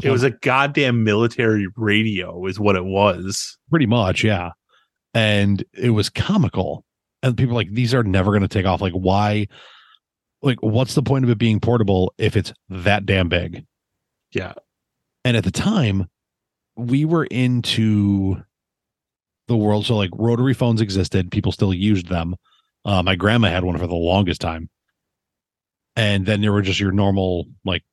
[0.04, 3.58] It was a goddamn military radio, is what it was.
[3.70, 4.52] pretty much yeah.
[5.14, 6.84] And it was comical.
[7.24, 8.82] And people are like these are never going to take off.
[8.82, 9.48] Like why
[10.42, 13.66] like what's the point of it being portable if it's that damn big?
[14.32, 14.54] Yeah.
[15.24, 16.08] and at the time
[16.76, 18.44] we were into
[19.48, 19.86] the world.
[19.86, 21.32] So like rotary phones existed.
[21.32, 22.36] People still used them
[22.86, 24.70] uh, my grandma had one for the longest time
[25.96, 27.84] and then there were just your normal like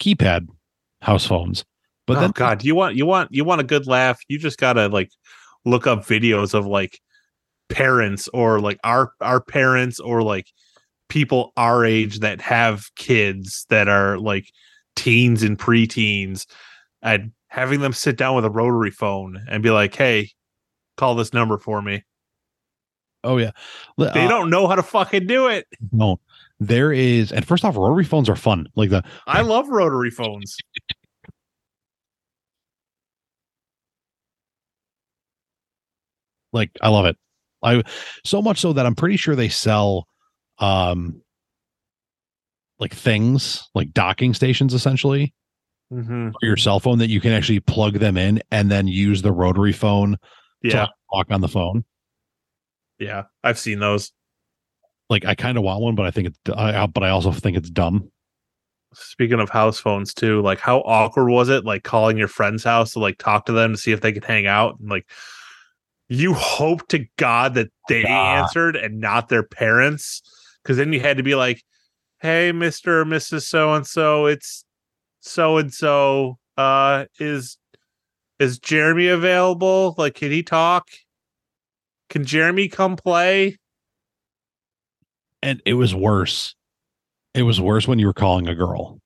[0.00, 0.46] keypad
[1.00, 1.64] house phones
[2.06, 4.20] but oh then God, you want you want you want a good laugh?
[4.28, 5.10] You just gotta like
[5.64, 7.00] look up videos of like
[7.68, 10.46] parents or like our our parents or like
[11.08, 14.50] people our age that have kids that are like
[14.96, 16.46] teens and preteens
[17.02, 20.30] and having them sit down with a rotary phone and be like, "Hey,
[20.96, 22.02] call this number for me."
[23.24, 23.50] Oh yeah
[23.98, 25.66] They Uh, don't know how to fucking do it.
[25.92, 26.20] no
[26.60, 30.56] there is and first off rotary phones are fun like the I love rotary phones.
[36.52, 37.16] Like I love it.
[37.62, 37.82] I
[38.24, 40.06] so much so that I'm pretty sure they sell
[40.58, 41.20] um
[42.78, 45.32] like things like docking stations essentially
[45.92, 46.30] Mm-hmm.
[46.30, 49.30] for your cell phone that you can actually plug them in and then use the
[49.30, 50.16] rotary phone
[50.62, 51.84] Yeah, to talk on the phone.
[52.98, 54.12] Yeah, I've seen those.
[55.10, 57.56] Like I kind of want one, but I think it's I, but I also think
[57.56, 58.10] it's dumb.
[58.94, 62.92] Speaking of house phones too, like how awkward was it like calling your friend's house
[62.92, 65.06] to like talk to them to see if they could hang out and like
[66.08, 68.38] you hope to God that they God.
[68.38, 70.22] answered and not their parents.
[70.64, 71.62] Cause then you had to be like,
[72.20, 72.88] Hey, Mr.
[72.88, 73.42] or Mrs.
[73.42, 74.64] So and so, it's
[75.20, 76.38] so and so.
[76.56, 77.58] Uh is
[78.38, 79.94] is Jeremy available?
[79.98, 80.88] Like, can he talk?
[82.14, 83.58] Can Jeremy come play?
[85.42, 86.54] And it was worse.
[87.34, 89.00] It was worse when you were calling a girl.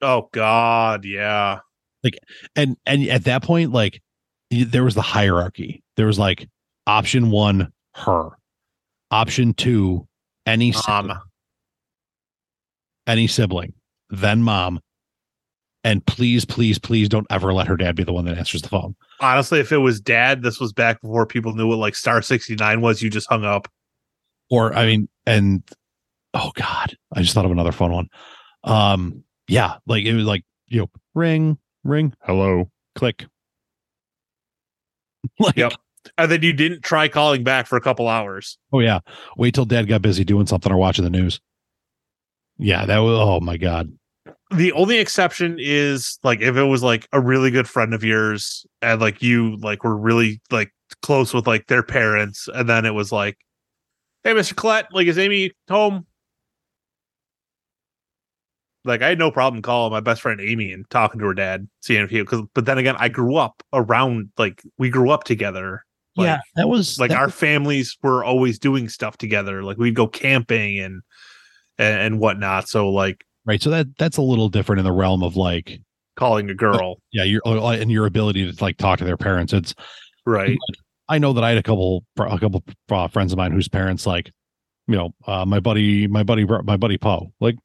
[0.00, 1.58] Oh God, yeah.
[2.04, 2.20] Like,
[2.54, 4.00] and and at that point like
[4.50, 6.48] there was the hierarchy there was like
[6.86, 8.28] option one her
[9.10, 10.06] option two
[10.46, 11.20] any sibling, Mom.
[13.06, 13.72] any sibling
[14.10, 14.80] then mom
[15.84, 18.68] and please please please don't ever let her dad be the one that answers the
[18.68, 22.20] phone honestly, if it was dad, this was back before people knew what like star
[22.22, 23.02] 69 was.
[23.02, 23.68] You just hung up.
[24.50, 25.62] or i mean and
[26.34, 28.08] oh god i just thought of another phone one
[28.64, 33.26] um yeah like it was like you know ring ring hello click
[35.38, 35.74] like Yep.
[36.18, 38.58] And then you didn't try calling back for a couple hours.
[38.72, 38.98] Oh yeah.
[39.36, 41.40] Wait till dad got busy doing something or watching the news.
[42.58, 43.92] Yeah, that was oh my god.
[44.56, 48.66] The only exception is like if it was like a really good friend of yours
[48.80, 50.72] and like you like were really like
[51.02, 53.38] close with like their parents, and then it was like,
[54.24, 54.54] Hey, Mr.
[54.54, 56.06] Collette, like is Amy home?
[58.84, 61.68] Like I had no problem calling my best friend Amy and talking to her dad,
[61.80, 65.24] seeing if he because but then again, I grew up around like we grew up
[65.24, 65.84] together.
[66.16, 69.62] Like, yeah, that was like that our was- families were always doing stuff together.
[69.62, 71.02] Like we'd go camping and
[71.78, 72.68] and, and whatnot.
[72.68, 73.62] So like right.
[73.62, 75.80] So that that's a little different in the realm of like
[76.16, 79.52] calling a girl, yeah, your and your ability to like talk to their parents.
[79.52, 79.74] It's
[80.26, 80.58] right?
[81.08, 84.06] I know that I had a couple a couple uh, friends of mine whose parents
[84.06, 84.30] like,
[84.86, 87.56] you know, uh, my buddy, my buddy, my buddy Poe, like,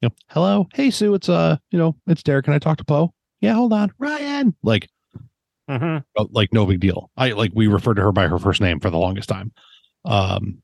[0.00, 2.44] you know, hello, hey Sue, it's uh, you know, it's Derek.
[2.44, 3.12] Can I talk to Poe?
[3.40, 4.54] Yeah, hold on, Ryan.
[4.62, 4.88] Like,
[5.70, 5.98] Mm-hmm.
[6.20, 7.08] uh, like no big deal.
[7.16, 9.52] I like we referred to her by her first name for the longest time.
[10.04, 10.60] Um,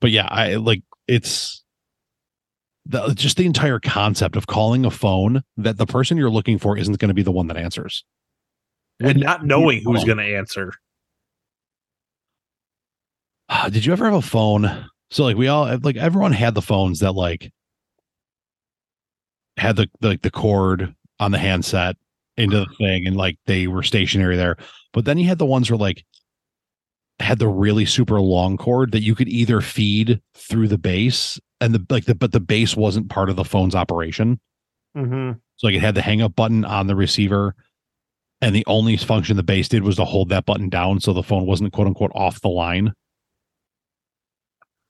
[0.00, 1.64] but yeah, I like it's
[2.88, 6.78] the just the entire concept of calling a phone that the person you're looking for
[6.78, 8.04] isn't going to be the one that answers.
[9.00, 10.72] And not knowing who's going to answer.
[13.70, 14.86] Did you ever have a phone?
[15.10, 17.52] So like we all eh, like everyone had the phones that like
[19.56, 21.96] had the like the cord on the handset
[22.36, 24.56] into the thing and like they were stationary there.
[24.92, 26.04] But then you had the ones where like
[27.18, 31.74] had the really super long cord that you could either feed through the base and
[31.74, 34.40] the like the but the base wasn't part of the phone's operation.
[34.96, 35.32] Mm-hmm.
[35.56, 37.54] So like it had the hang up button on the receiver.
[38.42, 41.22] And the only function the base did was to hold that button down so the
[41.22, 42.92] phone wasn't quote unquote off the line.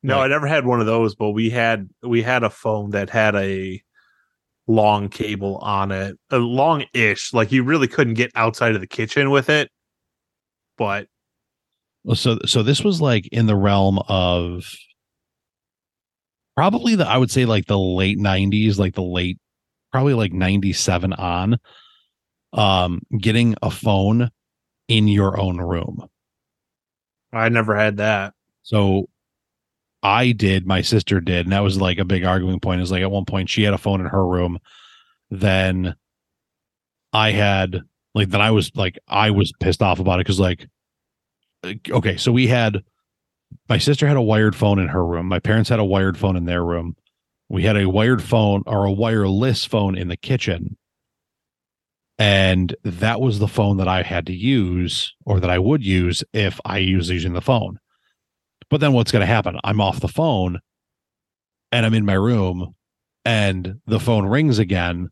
[0.03, 0.25] No, Right.
[0.25, 3.35] I never had one of those, but we had we had a phone that had
[3.37, 3.81] a
[4.67, 7.33] long cable on it, a long-ish.
[7.33, 9.71] Like you really couldn't get outside of the kitchen with it.
[10.77, 11.07] But
[12.14, 14.73] so so this was like in the realm of
[16.57, 19.39] probably the I would say like the late 90s, like the late
[19.93, 21.59] probably like 97 on
[22.53, 24.31] um getting a phone
[24.89, 26.07] in your own room.
[27.33, 28.35] I never had that.
[28.63, 29.09] So
[30.03, 32.81] I did, my sister did, and that was like a big arguing point.
[32.81, 34.59] Is like at one point she had a phone in her room,
[35.31, 35.95] then
[37.13, 37.83] I had
[38.15, 40.67] like then I was like I was pissed off about it because like
[41.91, 42.83] okay, so we had
[43.69, 46.37] my sister had a wired phone in her room, my parents had a wired phone
[46.37, 46.97] in their room,
[47.49, 50.77] we had a wired phone or a wireless phone in the kitchen.
[52.19, 56.25] And that was the phone that I had to use or that I would use
[56.33, 57.79] if I was using the phone.
[58.71, 59.59] But then what's going to happen?
[59.62, 60.61] I'm off the phone
[61.71, 62.75] and I'm in my room
[63.25, 65.11] and the phone rings again.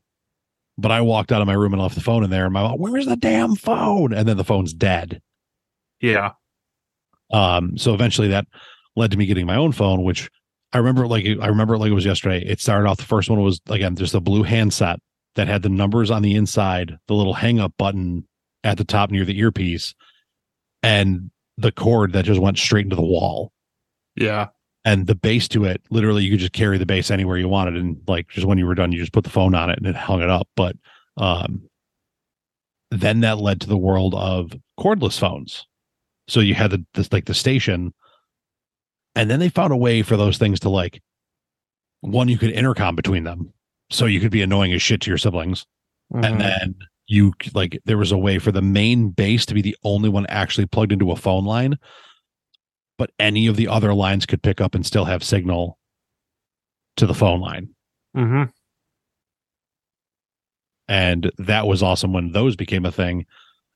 [0.77, 2.47] But I walked out of my room and left the phone in there.
[2.47, 4.13] And my where's the damn phone?
[4.13, 5.21] And then the phone's dead.
[6.01, 6.33] Yeah.
[7.35, 8.47] Um, so eventually that
[8.95, 10.31] led to me getting my own phone, which
[10.73, 12.45] I remember like I remember it like it was yesterday.
[12.47, 15.01] It started off the first one was again just a blue handset
[15.35, 18.29] that had the numbers on the inside, the little hang up button
[18.63, 19.97] at the top near the earpiece,
[20.85, 23.51] and the cord that just went straight into the wall.
[24.15, 24.49] Yeah.
[24.85, 27.77] And the base to it, literally, you could just carry the base anywhere you wanted,
[27.77, 29.89] and like just when you were done, you just put the phone on it and
[29.89, 30.47] it hung it up.
[30.55, 30.77] But
[31.17, 31.69] um,
[32.93, 35.67] then that led to the world of cordless phones
[36.29, 37.93] So you had the this like the station,
[39.15, 41.03] and then they found a way for those things to like
[42.01, 43.53] one you could intercom between them,
[43.91, 45.67] so you could be annoying as shit to your siblings,
[46.13, 46.25] Mm-hmm.
[46.25, 46.75] and then
[47.07, 50.27] you like there was a way for the main base to be the only one
[50.27, 51.79] actually plugged into a phone line,
[52.99, 55.79] but any of the other lines could pick up and still have signal
[56.97, 57.69] to the phone line.
[58.17, 58.45] Mm-hmm.
[60.89, 63.27] and that was awesome when those became a thing.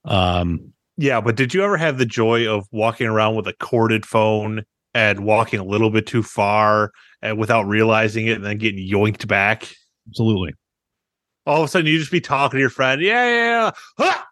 [0.04, 4.04] Um, Yeah, but did you ever have the joy of walking around with a corded
[4.04, 6.90] phone and walking a little bit too far
[7.22, 9.72] and without realizing it and then getting yoinked back?
[10.08, 10.54] absolutely,
[11.46, 13.00] All of a sudden you just be talking to your friend.
[13.00, 13.70] Yeah, yeah, yeah.
[14.00, 14.26] Ah!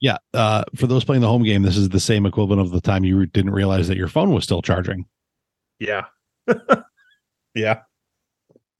[0.00, 0.18] yeah.
[0.34, 3.04] Uh, for those playing the home game, this is the same equivalent of the time
[3.04, 5.06] you didn't realize that your phone was still charging.
[5.78, 6.06] Yeah.
[7.54, 7.80] yeah.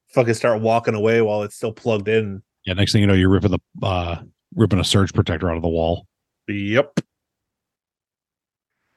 [0.09, 2.43] Fucking start walking away while it's still plugged in.
[2.67, 4.21] Yeah, next thing you know, you're ripping the uh,
[4.55, 6.08] ripping a surge protector out of the wall.
[6.49, 7.01] Yep.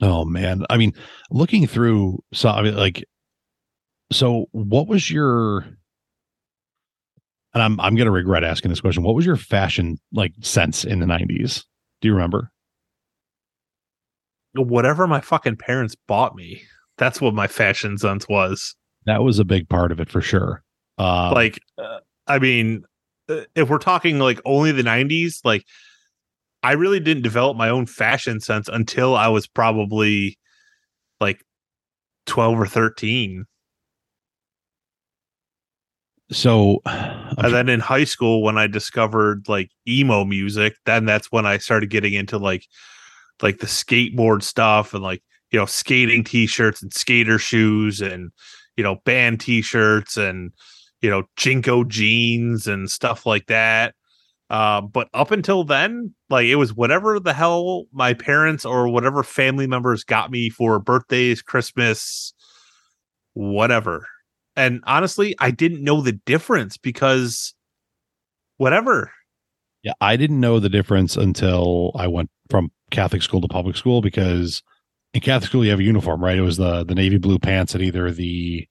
[0.01, 0.93] Oh man, I mean,
[1.29, 3.05] looking through, so I mean, like,
[4.11, 5.65] so what was your?
[7.53, 9.03] And I'm I'm gonna regret asking this question.
[9.03, 11.65] What was your fashion like sense in the '90s?
[12.01, 12.51] Do you remember?
[14.53, 16.63] Whatever my fucking parents bought me,
[16.97, 18.75] that's what my fashion sense was.
[19.05, 20.63] That was a big part of it for sure.
[20.97, 22.83] Uh, like uh, i mean
[23.29, 25.65] uh, if we're talking like only the 90s like
[26.63, 30.37] i really didn't develop my own fashion sense until i was probably
[31.19, 31.43] like
[32.25, 33.45] 12 or 13
[36.31, 41.45] so and then in high school when i discovered like emo music then that's when
[41.45, 42.65] i started getting into like
[43.41, 48.31] like the skateboard stuff and like you know skating t-shirts and skater shoes and
[48.77, 50.51] you know band t-shirts and
[51.01, 53.95] you know JNCO jeans and stuff like that
[54.51, 59.23] uh, but up until then like it was whatever the hell my parents or whatever
[59.23, 62.33] family members got me for birthdays christmas
[63.33, 64.05] whatever
[64.57, 67.55] and honestly i didn't know the difference because
[68.57, 69.11] whatever
[69.83, 74.01] Yeah, I didn't know the difference until I went from Catholic school to public school
[74.01, 74.61] because
[75.15, 76.37] in Catholic school you have a uniform, right?
[76.37, 78.67] It was the the navy blue pants and either the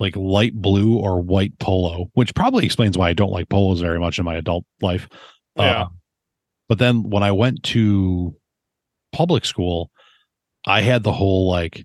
[0.00, 4.00] like light blue or white polo, which probably explains why I don't like polos very
[4.00, 5.08] much in my adult life.
[5.56, 5.82] Yeah.
[5.82, 5.88] Uh,
[6.68, 8.34] but then when I went to
[9.12, 9.90] public school,
[10.66, 11.84] I had the whole like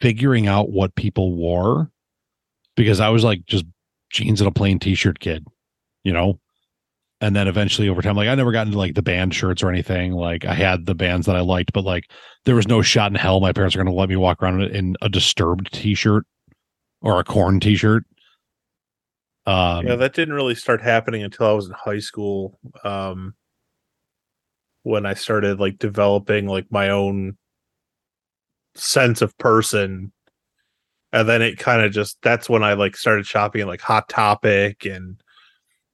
[0.00, 1.90] figuring out what people wore
[2.76, 3.66] because I was like just
[4.10, 5.46] jeans and a plain t-shirt kid,
[6.02, 6.40] you know?
[7.20, 9.70] And then eventually over time, like I never got into like the band shirts or
[9.70, 10.12] anything.
[10.12, 12.10] Like I had the bands that I liked, but like
[12.44, 14.62] there was no shot in hell my parents are going to let me walk around
[14.62, 16.26] in a disturbed t-shirt
[17.02, 18.04] or a Korn t-shirt.
[19.46, 23.32] Um, yeah that didn't really start happening until i was in high school um
[24.82, 27.36] when i started like developing like my own
[28.74, 30.12] sense of person
[31.12, 34.08] and then it kind of just that's when i like started shopping at like hot
[34.08, 35.22] topic and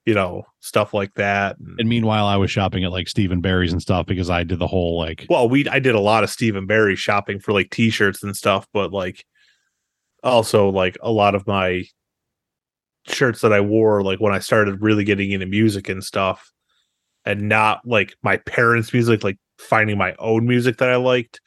[0.07, 3.73] you know stuff like that and, meanwhile, I was shopping at like Steve & Barry's
[3.73, 6.31] and stuff because I did the whole like well we i did a lot of
[6.31, 9.27] Steve & Barry shopping for like t-shirts and stuff but like
[10.23, 11.85] also like a lot of my
[13.07, 16.53] shirts that i wore like when i started really getting into music and stuff
[17.25, 21.41] and not like my parents music like finding my own music that i liked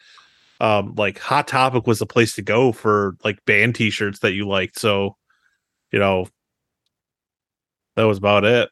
[0.59, 4.47] um like hot topic was the place to go for like band t-shirts that you
[4.47, 5.15] liked so
[5.91, 6.27] you know
[7.95, 8.69] that was about it.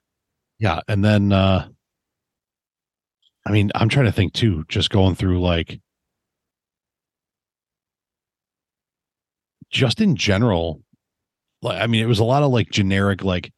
[0.60, 1.68] Yeah, and then uh
[3.45, 5.80] I mean, I'm trying to think too, just going through like
[9.74, 10.82] just in general,
[11.61, 13.51] like I mean, it was a lot of like generic like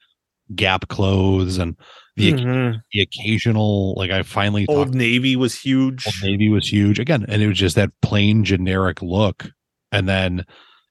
[0.55, 1.76] Gap clothes and
[2.16, 2.80] the Mhm.
[2.91, 7.26] the occasional like I finally old talked- navy was huge Old Navy was huge again,
[7.28, 9.49] and it was just that plain generic look.
[9.91, 10.45] And then,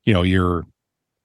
[0.05, 0.65] you know, your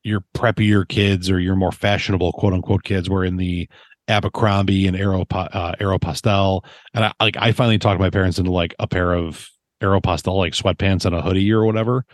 [0.04, 3.68] your preppier kids or your more fashionable quote unquote kids were in the
[4.08, 6.62] Abercrombie and Aero uh, Aeropostale,
[6.94, 9.48] and I like I finally talked my parents into like a pair of
[9.82, 12.06] Aeropostale like sweatpants and a hoodie or whatever,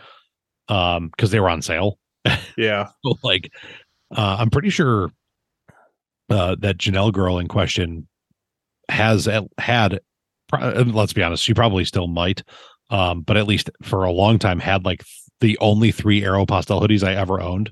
[0.68, 1.98] um, because they were on sale.
[2.56, 3.52] yeah So, like
[4.14, 5.10] uh, I'm pretty sure
[6.30, 8.06] uh, that Janelle girl in question
[8.88, 10.00] has had.
[10.52, 12.42] uh, Let's be honest, she probably still might,
[12.90, 15.04] um, but at least for a long time had like
[15.40, 17.70] the only three Aero Aeropostale hoodies I ever owned.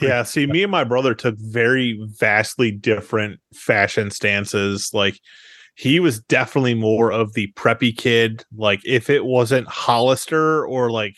[0.00, 4.90] Yeah, see, me and my brother took very vastly different fashion stances.
[4.92, 5.18] Like,
[5.74, 8.44] he was definitely more of the preppy kid.
[8.54, 11.16] Like, if it wasn't Hollister or like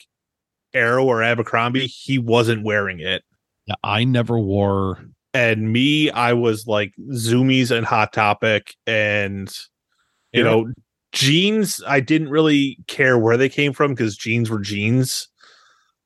[0.74, 3.22] Aero or Abercrombie, he wasn't wearing it.
[3.66, 5.04] Yeah, I never wore.
[5.34, 9.48] And me, I was like Zumiez and Hot Topic, and
[10.32, 10.72] you Aero- know,
[11.12, 15.28] jeans, I didn't really care where they came from because jeans were jeans.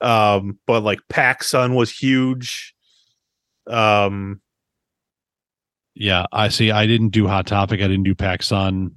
[0.01, 2.75] Um, but like PacSun was huge.
[3.67, 4.41] Um,
[5.95, 6.71] Yeah, I see.
[6.71, 7.81] I didn't do Hot Topic.
[7.81, 8.91] I didn't do PacSun.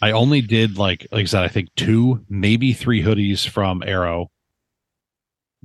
[0.00, 4.30] I only did like like I said, I think two, maybe three hoodies from Aero.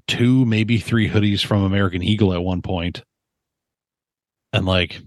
[0.08, 2.62] Two, maybe three hoodies from American Eagle at one.
[4.52, 5.02] And like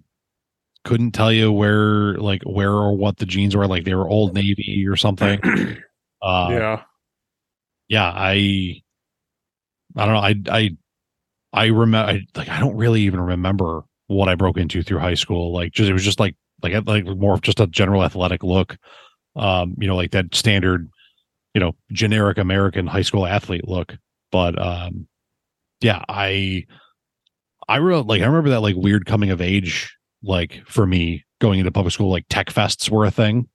[0.85, 4.35] couldn't tell you where like where or what the jeans were, like they were old
[4.35, 5.41] navy or something.
[6.23, 6.83] Uh yeah.
[7.89, 8.83] yeah, I
[9.95, 10.21] I don't know.
[10.21, 10.77] I I
[11.53, 15.15] I remember I, like I don't really even remember what I broke into through high
[15.15, 15.53] school.
[15.53, 18.77] Like just it was just like like like more of just a general athletic look.
[19.37, 20.89] Um, you know, like that standard,
[21.55, 23.97] you know, generic American high school athlete look.
[24.37, 25.09] But um
[25.81, 26.67] yeah, I
[27.67, 31.59] I wrote like I remember that like weird coming of age like for me going
[31.59, 33.49] into public school like tech fests were a thing.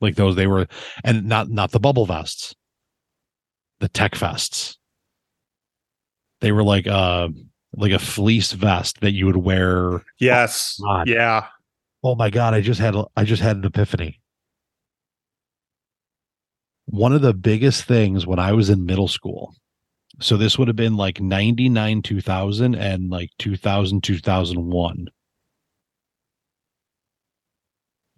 [0.00, 0.68] Like those they were
[1.02, 2.54] and not not the bubble vests.
[3.80, 4.76] The tech fests.
[6.40, 7.28] They were like uh
[7.74, 10.04] like a fleece vest that you would wear.
[10.20, 10.78] Yes.
[10.80, 11.08] God.
[11.08, 11.46] yeah.
[12.04, 14.20] Oh my god, I just had i just had an epiphany.
[16.84, 19.56] One of the biggest things when I was in middle school.
[20.20, 25.08] So this would have been like 99 2000 and like 2000 2001.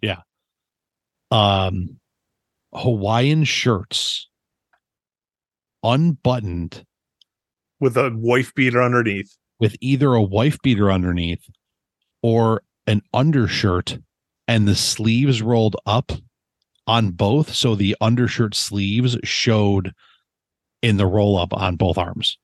[0.01, 0.21] Yeah.
[1.31, 1.99] Um
[2.73, 4.29] Hawaiian shirts
[5.83, 6.83] unbuttoned
[7.79, 9.37] With a wife beater underneath.
[9.59, 11.47] with either a wife beater underneath
[12.21, 13.99] or an undershirt
[14.47, 16.11] and the sleeves rolled up
[16.87, 19.93] on both so the undershirt sleeves showed
[20.81, 22.37] in the roll up on both arms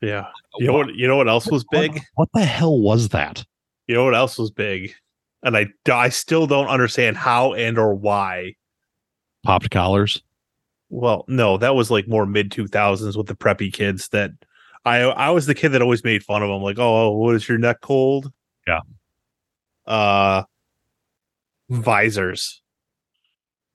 [0.00, 0.26] Yeah.
[0.58, 1.92] You know what you know what else was big?
[1.92, 3.44] what, what the hell was that
[3.86, 4.94] You know what else was big?
[5.42, 8.54] And I I still don't understand how and or why.
[9.44, 10.22] popped collars
[10.88, 14.30] Well, no, that was like more mid 2000s with the preppy kids that
[14.84, 17.48] I I was the kid that always made fun of them like, "Oh, what is
[17.48, 18.32] your neck cold?"
[18.66, 18.80] Yeah.
[19.86, 20.44] Uh
[21.70, 22.62] visors.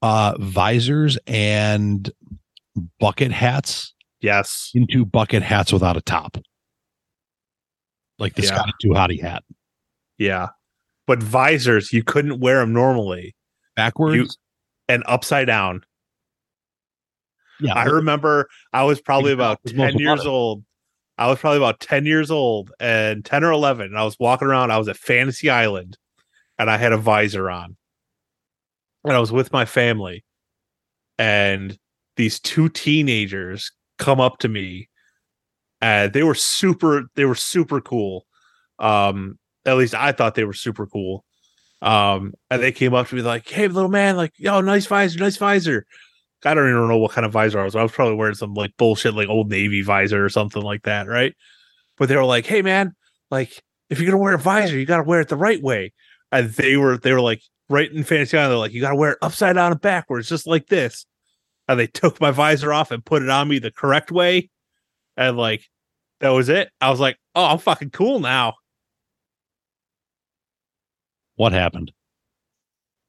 [0.02, 2.10] uh visors and
[3.00, 4.72] bucket hats Yes.
[4.74, 6.38] into bucket hats without a top
[8.20, 8.48] like the Yeah.
[8.56, 9.44] Scotty Too Hottie hat
[10.18, 10.50] Yeah.
[11.08, 13.36] But visors, you couldn't wear them normally
[13.76, 14.38] backwards
[14.88, 15.82] and upside down.
[17.60, 20.28] yeah I remember I was probably about It's 10 years it.
[20.28, 20.64] old.
[21.18, 23.88] I was probably about 10 years old and 10 or 11.
[23.88, 24.72] And I was walking around.
[24.72, 25.98] I was at Fantasy Island
[26.58, 27.76] and I had a visor on.
[29.04, 30.24] And I was with my family.
[31.18, 31.78] And
[32.16, 34.90] these two teenagers come up to me
[35.82, 38.26] and they were super, they were super cool.
[38.80, 41.24] Um, at least I thought they were super cool.
[41.82, 45.20] Um, and they came up to me like, Hey, little man, like, yo, nice visor,
[45.20, 45.86] nice visor.
[46.44, 47.76] I don't even know what kind of visor I was.
[47.76, 51.08] I was probably wearing some like bullshit, like old Navy visor or something like that,
[51.08, 51.36] right?
[51.98, 52.96] But they were like, "Hey, man,
[53.30, 55.94] like if you're gonna wear a visor, you gotta wear it the right way."
[56.32, 59.12] And they were they were like right in Fantasy Island, they're like, "You gotta wear
[59.12, 61.06] it upside down and backwards, just like this."
[61.68, 64.50] And they took my visor off and put it on me the correct way,
[65.18, 65.64] and like
[66.20, 66.70] that was it.
[66.80, 68.56] I was like, "Oh, I'm fucking cool now."
[71.36, 71.92] what happened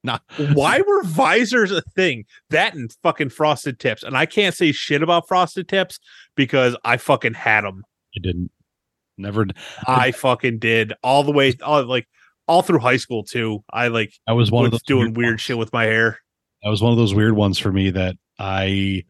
[0.05, 0.19] Nah.
[0.55, 2.25] Why were visors a thing?
[2.51, 6.01] That and fucking frosted tips, and I can't say shit about frosted tips
[6.35, 7.85] because I fucking had them.
[8.17, 8.51] I didn't
[9.17, 9.47] never
[9.87, 12.09] I fucking did all the way, all like
[12.49, 13.63] all through high school too.
[13.73, 15.41] I like I was one of those doing weird ones.
[15.41, 16.19] shit with my hair.
[16.65, 19.05] That was one of those weird ones for me that I,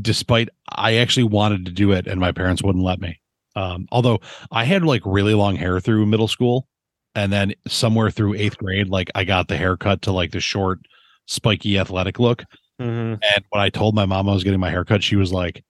[0.00, 3.20] despite I actually wanted to do it and my parents wouldn't let me.
[3.56, 4.20] Um, although
[4.52, 6.68] I had like really long hair through middle school,
[7.14, 10.78] and then somewhere through eighth grade, like I got the haircut to like the short,
[11.26, 12.44] spiky athletic look.
[12.80, 13.14] Mm-hmm.
[13.34, 15.64] And when I told my mom I was getting my haircut, she was like,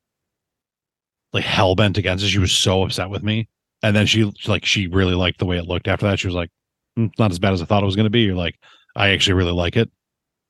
[1.32, 2.28] like hell bent against it.
[2.28, 3.49] She was so upset with me.
[3.82, 6.18] And then she like she really liked the way it looked after that.
[6.18, 6.51] She was like,
[6.99, 8.22] "Mm, not as bad as I thought it was going to be.
[8.22, 8.57] You're like,
[8.96, 9.90] I actually really like it.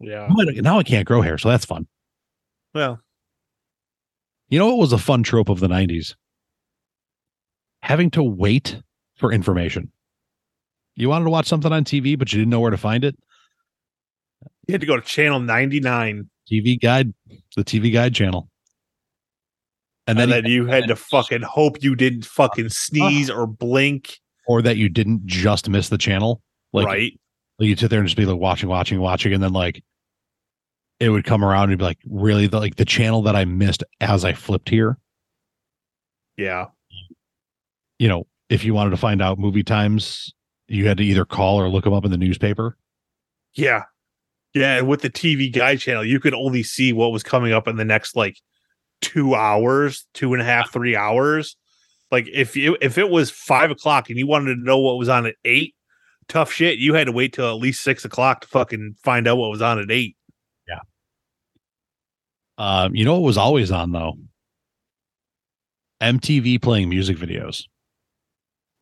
[0.01, 0.29] Yeah.
[0.31, 1.87] Now I can't grow hair, so that's fun.
[2.75, 3.01] Well,
[4.51, 6.15] You know what was a fun trope of the 90s?
[7.83, 8.81] Having to wait
[9.17, 9.93] for information.
[10.95, 13.17] You wanted to watch something on TV, but you didn't know where to find it.
[14.67, 17.15] you had to go to channel 99 TV Guide,
[17.57, 18.49] the TV Guide channel.
[20.07, 24.19] And and then, then, you had to fucking hope you didn't fucking sneeze or blink.
[24.47, 26.41] or that you didn't just miss the channel.
[26.73, 27.21] Like, right.
[27.59, 29.83] like you'd sit there and just be like watching, watching, watching, and then like
[31.01, 33.85] it would come around and be like, really, the, like the channel that I missed
[34.01, 34.99] as I flipped here.
[36.37, 36.67] Yeah.
[37.99, 40.33] You know, if you wanted to find out movie times,
[40.67, 42.77] you had to either call or look them up in the newspaper.
[43.55, 43.85] Yeah.
[44.55, 47.69] Yeah, and with the TV guide channel, you could only see what was coming up
[47.69, 48.37] in the next like
[49.01, 51.57] two hours, two and a half, three hours.
[52.11, 55.09] Like if you if it was five o'clock and you wanted to know what was
[55.09, 55.75] on at eight,
[56.29, 56.79] tough shit.
[56.79, 59.63] You had to wait till at least six o'clock to fucking find out what was
[59.63, 60.17] on at eight.
[62.59, 64.15] Um, you know what was always on though?
[66.03, 67.65] MTV playing music videos.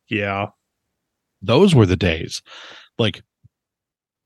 [0.09, 0.47] Yeah.
[1.41, 2.41] Those were the days.
[2.97, 3.21] Like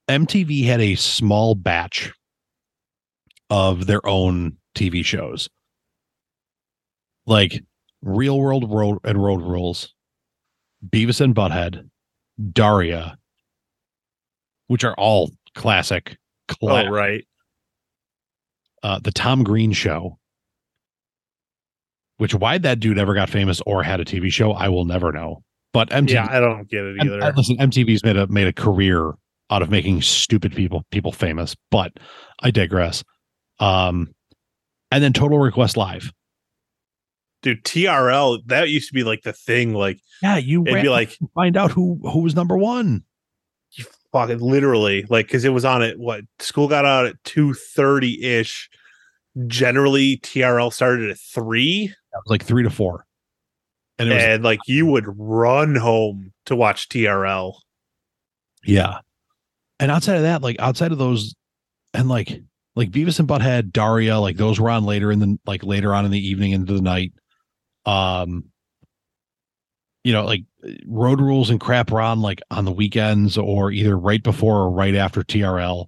[0.10, 2.12] MTV had a small batch
[3.50, 5.50] of their own TV shows.
[7.26, 7.62] Like
[8.02, 9.94] Real World Road and Road Rules,
[10.88, 11.90] Beavis and Butthead,
[12.52, 13.18] Daria,
[14.68, 16.18] which are all classic.
[16.48, 17.26] Cla- Oh, right.
[18.84, 20.18] Uh, the Tom Green Show,
[22.18, 25.12] which why that dude ever got famous or had a TV show, I will never
[25.12, 25.44] know.
[25.74, 27.24] But MTV, Yeah, I don't get it M- either.
[27.24, 29.14] uh, listen, MTV's made a made a career
[29.50, 31.56] out of making stupid people people famous.
[31.72, 31.94] But
[32.42, 33.04] I digress.
[33.60, 34.14] Um,
[34.92, 36.12] and then Total Request Live.
[37.42, 39.74] Dude, TRL, that used to be like the thing.
[39.74, 43.04] Like, Yeah, you it'd be like, find out who who was number one.
[44.14, 48.70] Literally, like, because it was on at what school got out at 2 30 ish.
[49.48, 53.06] Generally, TRL started at three, That was like three to four,
[53.98, 57.54] and it was and like you would run home to watch TRL.
[58.66, 59.00] Yeah.
[59.80, 61.34] And outside of that, like outside of those
[61.94, 62.42] and like
[62.76, 66.06] like Beavis and Butthead, Daria, like those were on later in the like later on
[66.06, 67.14] in the evening into the night.
[67.86, 68.51] Um
[70.04, 70.44] you know, like
[70.86, 74.72] road rules and crap were on like on the weekends or either right before or
[74.72, 75.88] right after TRL.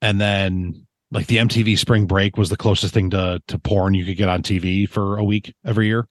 [0.00, 4.04] And then like the MTV spring break was the closest thing to to porn you
[4.04, 6.08] could get on TV for a week every year.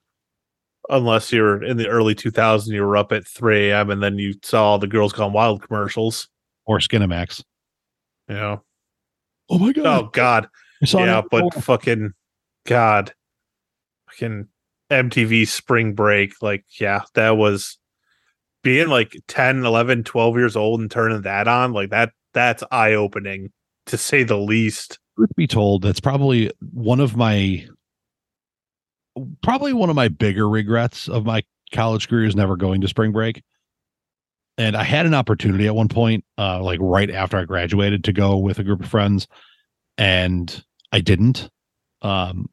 [0.88, 3.90] Unless you're in the early 2000s, you were up at 3 a.m.
[3.90, 6.28] and then you saw the Girls Gone Wild commercials.
[6.64, 7.42] Or Skinamax.
[8.28, 8.58] Yeah.
[9.50, 9.86] Oh my god.
[9.86, 10.48] oh god,
[10.80, 12.12] yeah, but fucking
[12.66, 13.12] god,
[14.08, 14.48] fucking
[14.92, 17.78] MTV spring break, like yeah, that was
[18.62, 22.94] being like 10, 11, 12 years old and turning that on, like that that's eye
[22.94, 23.50] opening
[23.86, 24.98] to say the least.
[25.16, 27.66] truth be told, that's probably one of my
[29.42, 33.12] probably one of my bigger regrets of my college career is never going to spring
[33.12, 33.42] break.
[34.58, 38.12] And I had an opportunity at one point, uh, like right after I graduated, to
[38.12, 39.26] go with a group of friends,
[39.96, 40.62] and
[40.92, 41.48] I didn't.
[42.02, 42.50] Um,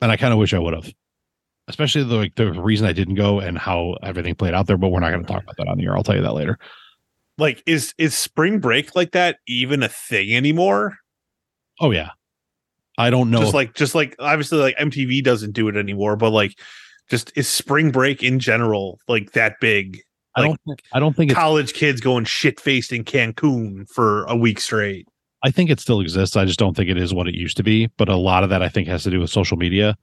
[0.00, 0.92] and I kind of wish I would have,
[1.68, 4.76] especially the like the reason I didn't go and how everything played out there.
[4.76, 5.96] But we're not going to talk about that on the air.
[5.96, 6.58] I'll tell you that later.
[7.38, 10.96] Like is is spring break like that even a thing anymore?
[11.80, 12.10] Oh yeah,
[12.96, 13.40] I don't know.
[13.40, 16.58] Just like just like obviously like MTV doesn't do it anymore, but like
[17.10, 20.00] just is spring break in general like that big?
[20.34, 20.60] I don't.
[20.66, 25.08] think- I don't think College kids going shit faced in Cancun for a week straight.
[25.42, 26.36] I think it still exists.
[26.36, 27.88] I just don't think it is what it used to be.
[27.98, 29.96] But a lot of that I think has to do with social media.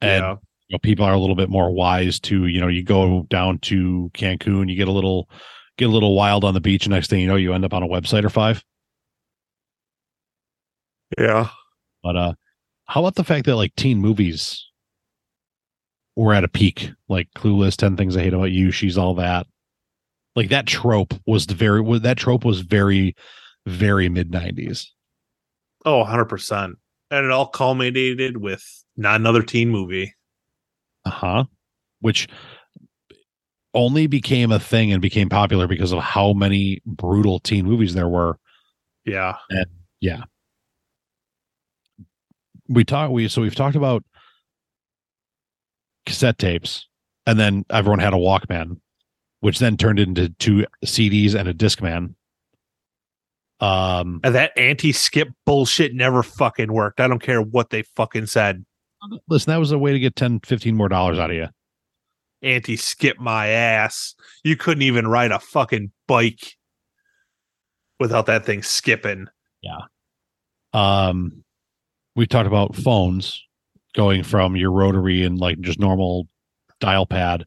[0.00, 0.36] And yeah.
[0.68, 3.58] you know, people are a little bit more wise to, you know, you go down
[3.60, 5.28] to Cancun, you get a little
[5.78, 7.74] get a little wild on the beach, and next thing you know, you end up
[7.74, 8.62] on a website or five.
[11.18, 11.48] Yeah.
[12.02, 12.32] But uh
[12.86, 14.66] how about the fact that like teen movies
[16.14, 19.46] were at a peak, like Clueless, 10 Things I Hate About You, She's All That.
[20.34, 23.14] Like that trope was the very that trope was very,
[23.66, 24.92] very mid nineties.
[25.84, 26.74] Oh, 100%.
[27.12, 28.64] And it all culminated with
[28.96, 30.14] not another teen movie.
[31.04, 31.44] Uh-huh.
[32.00, 32.26] Which
[33.72, 38.08] only became a thing and became popular because of how many brutal teen movies there
[38.08, 38.38] were.
[39.04, 39.36] Yeah.
[39.50, 39.66] And
[40.00, 40.24] yeah.
[42.68, 44.02] We talked we so we've talked about
[46.04, 46.88] cassette tapes
[47.26, 48.80] and then everyone had a Walkman,
[49.40, 52.14] which then turned into two CDs and a Discman.
[53.60, 57.00] Um And that anti skip bullshit never fucking worked.
[57.00, 58.64] I don't care what they fucking said.
[59.28, 61.48] listen, that was a way to get 10, 15 more dollars out of you.
[62.42, 64.14] Anti skip my ass.
[64.44, 66.56] You couldn't even ride a fucking bike
[67.98, 69.28] without that thing skipping.
[69.62, 69.78] Yeah.
[70.72, 71.44] Um
[72.14, 73.42] we talked about phones
[73.94, 76.28] going from your rotary and like just normal
[76.80, 77.46] dial pad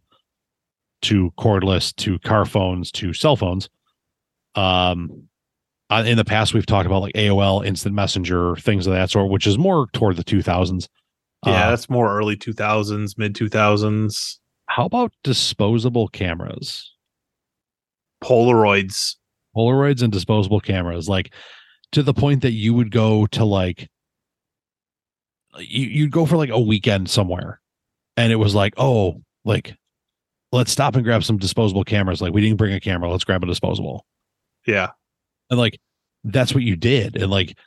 [1.02, 3.70] to cordless to car phones to cell phones.
[4.56, 5.29] Um,
[5.90, 9.30] uh, in the past, we've talked about like AOL, instant messenger, things of that sort,
[9.32, 10.88] which is more toward the 2000s.
[11.46, 14.38] Yeah, Uh, that's more early 2000s, mid 2000s.
[14.68, 16.94] how about disposable cameras?
[18.24, 19.16] Polaroids.
[19.56, 21.34] Polaroids and disposable cameras, like
[21.92, 23.90] to the point that you would go to like
[25.58, 27.60] you, you'd go for like a weekend somewhere
[28.16, 29.76] and it was like, oh, like
[30.52, 32.22] let's stop and grab some disposable cameras.
[32.22, 34.06] Like we didn't bring a camera, let's grab a disposable.
[34.68, 34.90] Yeah.
[35.50, 35.80] And like
[36.24, 37.16] that's what you did.
[37.16, 37.58] And like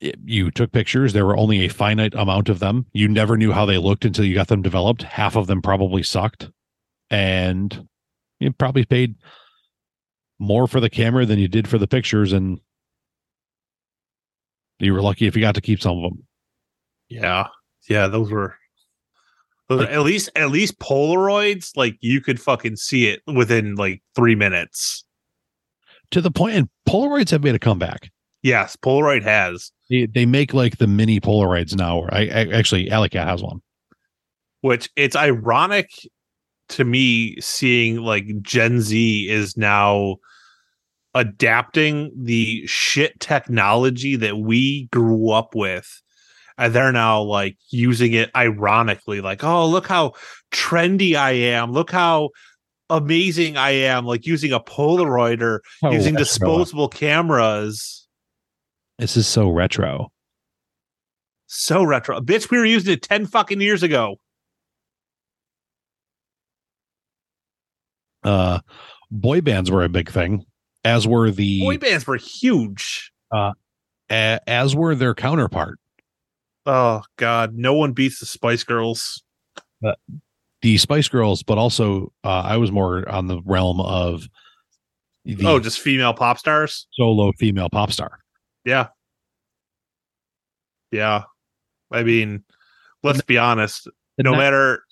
[0.00, 2.86] it- you took pictures, there were only a finite amount of them.
[2.92, 5.02] You never knew how they looked until you got them developed.
[5.02, 6.50] Half of them probably sucked.
[7.10, 7.86] And
[8.40, 9.14] you probably paid
[10.38, 12.32] more for the camera than you did for the pictures.
[12.32, 12.60] And
[14.80, 16.26] you were lucky if you got to keep some of them.
[17.08, 17.46] Yeah.
[17.88, 18.56] Yeah, those were
[19.68, 24.34] Like- at least at least Polaroids, like you could fucking see it within like three
[24.34, 25.03] minutes.
[26.10, 28.10] To the point, and Polaroids have made a comeback.
[28.42, 29.72] Yes, Polaroid has.
[29.90, 32.02] They, they make like the mini Polaroids now.
[32.10, 33.60] I, I actually Alicat has one.
[34.60, 35.90] which it's ironic
[36.70, 40.16] to me seeing like Gen Z is now
[41.14, 46.02] adapting the shit technology that we grew up with
[46.58, 50.12] and they're now like using it ironically like oh look how
[50.50, 52.30] trendy I am look how
[52.90, 56.24] amazing I am like using a Polaroid or Oh, using retro.
[56.24, 58.06] disposable cameras
[58.98, 60.10] This is so retro.
[61.46, 64.16] so retro bitch we were using it 10 fucking years ago
[68.22, 68.60] Uh,
[69.10, 70.44] boy bands were a big thing,
[70.84, 73.52] as were the boy bands were huge a-
[74.10, 75.78] as were their counterpart.
[76.66, 79.22] Oh God, no one beats the Spice Girls.
[80.64, 84.26] The Spice Girls, but also uh, I was more on the realm of
[85.26, 86.86] the oh, just female pop stars.
[86.94, 88.20] solo female pop star.
[88.64, 88.86] Yeah,
[90.90, 91.24] yeah.
[91.92, 92.44] I mean,
[93.02, 93.88] let's be honest.
[94.16, 94.82] No matter,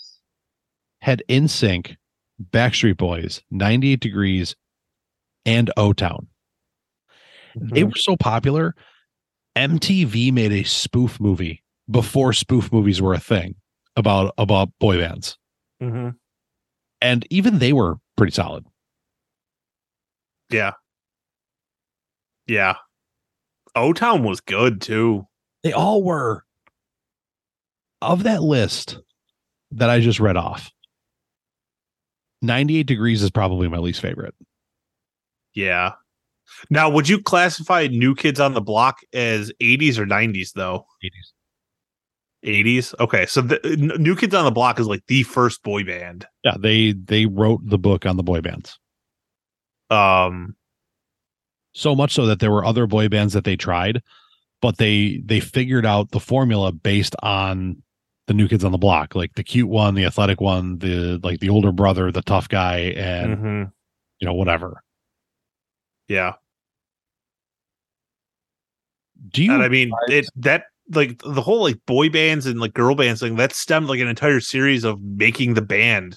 [1.01, 1.97] had NSYNC,
[2.51, 4.55] Backstreet Boys, 98 Degrees,
[5.47, 6.27] and O Town.
[7.57, 7.75] Mm-hmm.
[7.75, 8.75] They were so popular.
[9.57, 13.55] MTV made a spoof movie before spoof movies were a thing
[13.97, 15.39] about about boy bands,
[15.83, 16.15] Mhm.
[17.01, 18.65] and even they were pretty solid.
[20.51, 20.73] yeah,
[22.47, 22.77] yeah.
[23.75, 25.27] O Town was good too.
[25.63, 26.45] They all were.
[28.03, 28.99] Of that list
[29.71, 30.71] that I just read off,
[32.43, 34.35] 98 Degrees is probably my least favorite.
[35.55, 35.93] Yeah.
[36.71, 40.87] Now, would you classify New Kids on the Block as 80s or 90s though?
[41.05, 41.33] 80s.
[42.45, 43.61] Okay, so the
[43.99, 46.27] New Kids on the Block is like the first boy band.
[46.45, 48.79] Yeah, they they wrote the book on the boy bands.
[49.91, 50.57] Um,
[51.75, 54.03] so much so that there were other boy bands that they tried
[54.63, 57.83] but they they figured out the formula based on
[58.29, 61.41] the new kids on the block like the cute one the athletic one the like
[61.41, 63.73] the older brother the tough guy and mhm.
[64.21, 64.83] you know whatever
[66.09, 66.35] yeah.
[69.29, 70.65] do you and I mean it that
[70.95, 74.09] like the whole like boy bands and like girl bands thing that stemmed like an
[74.09, 76.17] entire series of making the band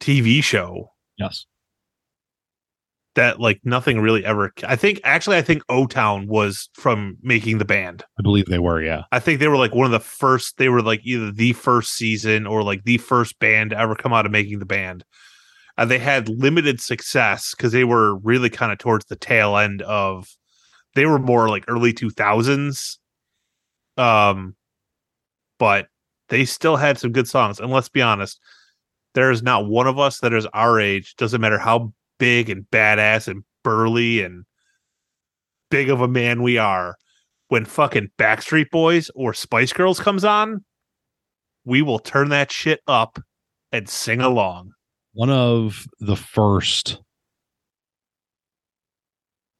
[0.00, 1.46] TV show yes
[3.14, 7.58] that like nothing really ever I think actually I think O Town was from making
[7.58, 8.04] the band.
[8.18, 10.68] i believe they were yeah I think they were like one of the first they
[10.68, 14.26] were like either the first season or like the first band to ever come out
[14.26, 15.04] of making the band.
[15.78, 19.82] And they had limited success because they were really kind of towards the tail end
[19.82, 20.28] of
[20.94, 22.98] they were more like early 2000s.
[23.96, 24.56] Um
[25.58, 25.86] but
[26.28, 27.60] they still had some good songs.
[27.60, 28.40] And let's be honest,
[29.14, 32.64] there is not one of us that is our age, doesn't matter how big and
[32.72, 34.44] badass and burly and
[35.70, 36.96] big of a man we are,
[37.48, 40.64] when fucking Backstreet Boys or Spice Girls comes on,
[41.64, 43.18] we will turn that shit up
[43.70, 44.72] and sing along.
[45.12, 46.98] one of the first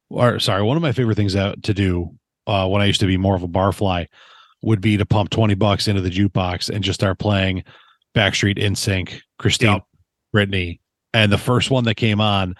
[0.08, 2.10] or sorry one of my favorite things that, to do
[2.46, 4.06] uh, when i used to be more of a barfly
[4.62, 7.64] would be to pump 20 bucks into the jukebox and just start playing
[8.14, 9.82] backstreet in sync Christina Yep.
[10.34, 10.80] Britney
[11.14, 12.54] and the first one that came on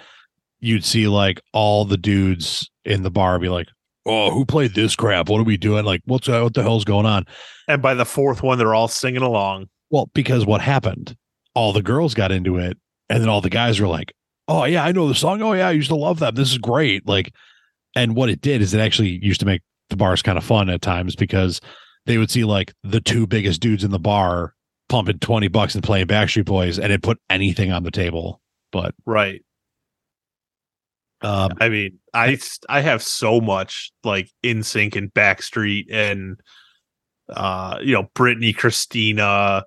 [0.60, 3.68] you'd see like all the dudes in the bar be like
[4.06, 6.84] oh who played this crap what are we doing like what's uh, what the hell's
[6.84, 7.24] going on
[7.68, 9.68] And by the fourth one, they're all singing along.
[9.90, 11.16] well, because what happened?
[11.54, 12.76] All the girls got into it,
[13.08, 14.12] and then all the guys were like,
[14.48, 15.40] "Oh yeah, I know the song.
[15.42, 16.34] Oh yeah, I used to love that.
[16.34, 17.32] This is great." Like,
[17.94, 19.62] and what it did is it actually used to make
[19.92, 21.60] the bar is kind of fun at times because
[22.06, 24.54] they would see like the two biggest dudes in the bar
[24.88, 28.40] pumping twenty bucks and playing Backstreet Boys, and it put anything on the table.
[28.72, 29.44] But Right.
[31.20, 32.38] um, I mean, I
[32.68, 36.40] I have so much like NSYNC and Backstreet and
[37.28, 39.64] uh you know Britney, Christina,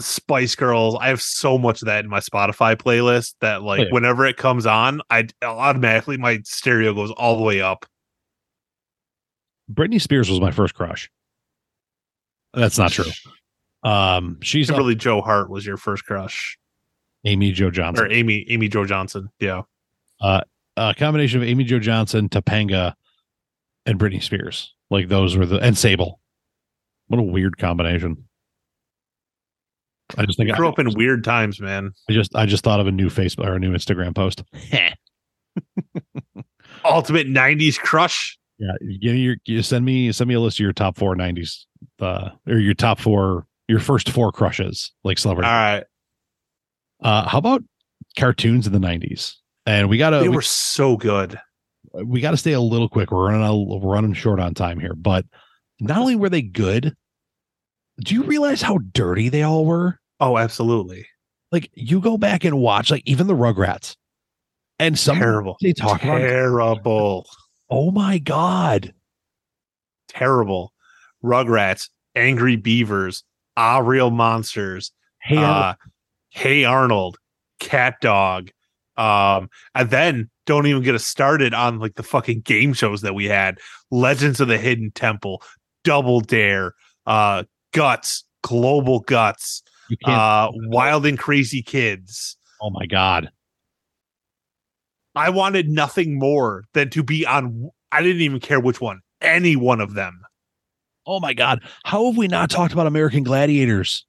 [0.00, 0.96] Spice Girls.
[1.00, 3.86] I have so much of that in my Spotify playlist that like yeah.
[3.90, 7.86] whenever it comes on, I automatically my stereo goes all the way up.
[9.72, 11.10] Britney Spears was my first crush.
[12.52, 13.10] That's not true.
[13.82, 16.58] Um, she's up- Kimberly Joe Hart was your first crush,
[17.24, 18.06] Amy Jo Johnson.
[18.06, 19.28] or Amy Amy Jo Johnson.
[19.40, 19.62] Yeah,
[20.76, 22.94] a combination of Amy Jo Johnson, Topanga,
[23.86, 24.74] and Britney Spears.
[24.90, 26.20] Like those were the and Sable.
[27.08, 28.24] What a weird combination.
[30.16, 31.92] I just think I Grew I, up in weird times, man.
[32.08, 34.42] I just I just thought of a new Facebook or a new Instagram post.
[36.84, 38.38] Ultimate '90s crush.
[38.58, 41.16] Yeah, give me your you send me send me a list of your top four
[41.16, 41.64] '90s,
[42.00, 45.48] uh, or your top four, your first four crushes, like All celebrity.
[45.48, 45.84] right,
[47.02, 47.62] Uh, how about
[48.16, 49.34] cartoons in the '90s?
[49.66, 51.40] And we gotta they we, were so good.
[51.92, 53.10] we gotta stay a little quick.
[53.10, 55.24] We're running a, we're running short on time here, but
[55.80, 56.94] not only were they good,
[58.00, 59.98] do you realize how dirty they all were?
[60.20, 61.06] Oh, absolutely.
[61.50, 63.96] Like you go back and watch, like even the Rugrats,
[64.78, 65.56] and some Terrible.
[65.60, 66.20] they talk about.
[67.70, 68.94] Oh my god!
[70.08, 70.72] Terrible.
[71.22, 73.24] Rugrats, Angry Beavers,
[73.56, 75.74] Ah Real Monsters, Hey, uh,
[76.30, 77.16] Hey Arnold,
[77.60, 78.50] Cat Dog.
[78.96, 83.14] Um, and then don't even get us started on like the fucking game shows that
[83.14, 83.58] we had.
[83.90, 85.42] Legends of the Hidden Temple,
[85.82, 86.74] Double Dare,
[87.06, 89.62] uh, Guts, Global Guts,
[90.04, 92.36] uh, Wild and Crazy Kids.
[92.60, 93.30] oh my god!
[95.14, 97.70] I wanted nothing more than to be on.
[97.92, 100.20] I didn't even care which one, any one of them.
[101.06, 101.60] Oh my god!
[101.84, 104.04] How have we not talked about American Gladiators?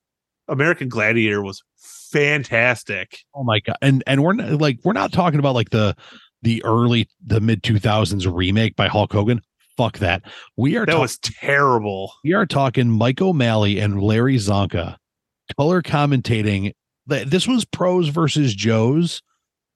[0.47, 3.20] American Gladiator was fantastic.
[3.34, 3.78] Oh my god!
[3.82, 5.95] And and we're not, like we're not talking about like the
[6.41, 9.41] the early the mid two thousands remake by Hulk Hogan.
[9.78, 10.24] Fuck that.
[10.56, 12.14] We are That talk- was terrible.
[12.24, 14.95] we are talking Mike O'Malley and Larry Csonka
[15.58, 16.72] color commentating.
[17.10, 19.22] Th- This was pros versus Joes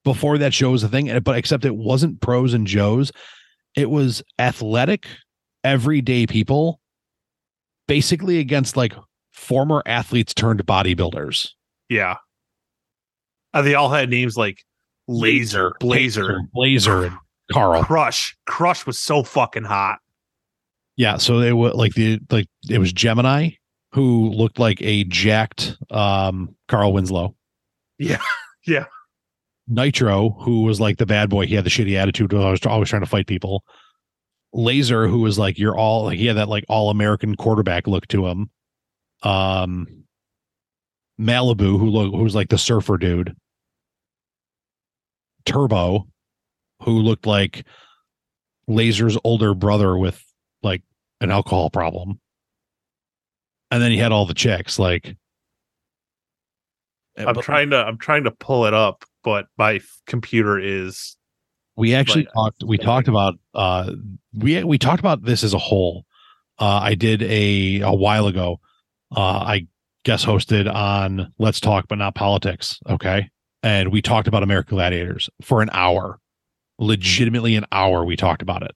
[0.04, 3.12] before that show was a thing, but except it wasn't pros and Joes.
[3.76, 5.08] It was athletic,
[5.64, 6.80] everyday people,
[7.88, 8.94] basically against like
[9.32, 11.50] former athletes turned bodybuilders.
[11.90, 12.16] Yeah.
[13.54, 14.64] Uh, they all had names like
[15.08, 17.18] Laser, Blazer, Blazer, and
[17.52, 17.84] Carl.
[17.84, 18.38] Crush.
[18.46, 20.00] Crush was so fucking hot.
[20.98, 23.52] Yeah, so they were like the like it was Gemini
[23.94, 27.36] who looked like a jacked um Carl Winslow.
[27.98, 28.22] Yeah,
[28.68, 28.86] yeah.
[29.70, 32.90] Nitro, who was like the bad boy, he had the shitty attitude, I was always
[32.90, 33.64] trying to fight people.
[34.52, 38.08] Laser, who was like you're all like he had that like all American quarterback look
[38.08, 38.50] to him.
[39.22, 40.06] Um
[41.20, 43.36] Malibu, who look who was like the surfer dude.
[45.46, 46.08] Turbo,
[46.82, 47.66] who looked like
[48.68, 50.24] Laser's older brother with
[50.64, 50.82] like
[51.22, 52.20] an alcohol problem.
[53.70, 55.16] And then he had all the checks like
[57.18, 61.16] I'm but trying to I'm trying to pull it up, but my computer is
[61.76, 63.92] we actually Like, talked we talked about uh
[64.34, 66.06] we we talked about this as a whole.
[66.60, 68.60] Uh I did a a while ago.
[69.16, 69.68] Uh I
[70.04, 73.30] guest hosted on Let's Talk but not politics, okay?
[73.64, 76.20] And we talked about American Gladiators for an hour.
[76.80, 78.72] Legitimately an hour we talked about it.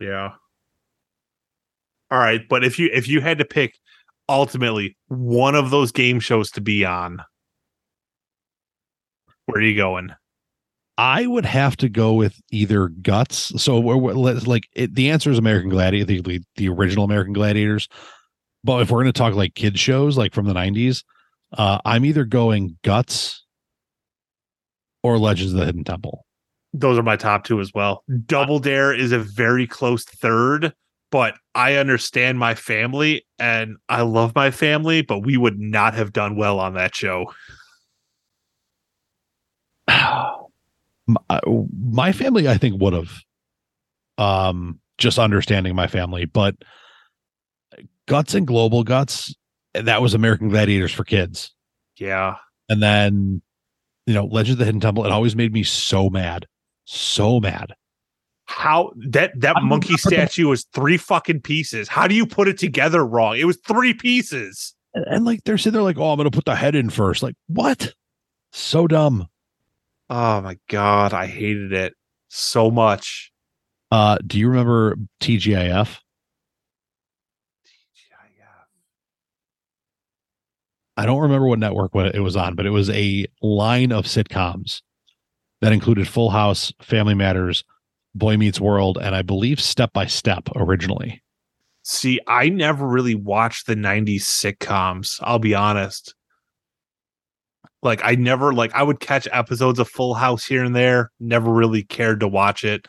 [0.00, 0.32] yeah.
[2.10, 3.74] All right, but if you if you had to pick
[4.28, 7.22] ultimately one of those game shows to be on,
[9.46, 10.10] where are you going?
[10.98, 13.52] I would have to go with either Guts.
[13.62, 17.04] So we're, we're- let's like it, the answer is American Gladiator, the, the the original
[17.04, 17.88] American Gladiators.
[18.64, 21.02] But if we're going to talk like kids shows, like from the '90s,
[21.56, 23.44] uh, I'm either going Guts
[25.02, 26.24] or Legends of the Hidden Temple.
[26.72, 28.04] Those are my top two as well.
[28.26, 30.72] Double Dare is a very close third,
[31.10, 36.12] but I understand my family and I love my family, but we would not have
[36.12, 37.26] done well on that show.
[39.88, 43.12] my, uh, family, I think, would have,
[44.18, 46.54] um, just understanding my family, but
[48.06, 49.34] Guts and Global Guts,
[49.74, 51.54] that was American Gladiators for kids.
[51.96, 52.36] Yeah.
[52.68, 53.42] And then,
[54.06, 56.46] you know, Legend of the Hidden Temple, it always made me so mad.
[56.84, 57.74] So mad.
[58.46, 61.88] How that that you monkey not put the- statue was three fucking pieces.
[61.88, 63.36] How do you put it together wrong?
[63.38, 64.74] It was three pieces.
[64.94, 67.22] And, and like they're sitting there like, oh, I'm gonna put the head in first.
[67.22, 67.94] Like, what?
[68.52, 69.28] So dumb.
[70.10, 71.94] Oh my god, I hated it
[72.28, 73.32] so much.
[73.90, 75.98] Uh, do you remember TGIF?
[80.96, 84.82] I don't remember what network it was on, but it was a line of sitcoms
[85.62, 87.64] that included Full House, Family Matters,
[88.14, 91.22] Boy Meets World, and I believe Step by Step originally.
[91.82, 96.14] See, I never really watched the 90s sitcoms, I'll be honest.
[97.82, 101.52] Like I never like I would catch episodes of Full House here and there, never
[101.52, 102.86] really cared to watch it.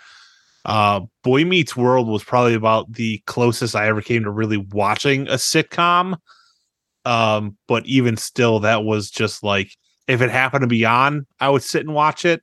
[0.66, 5.28] Uh Boy Meets World was probably about the closest I ever came to really watching
[5.28, 6.18] a sitcom.
[7.06, 9.72] Um but even still that was just like
[10.08, 12.42] if it happened to be on, I would sit and watch it.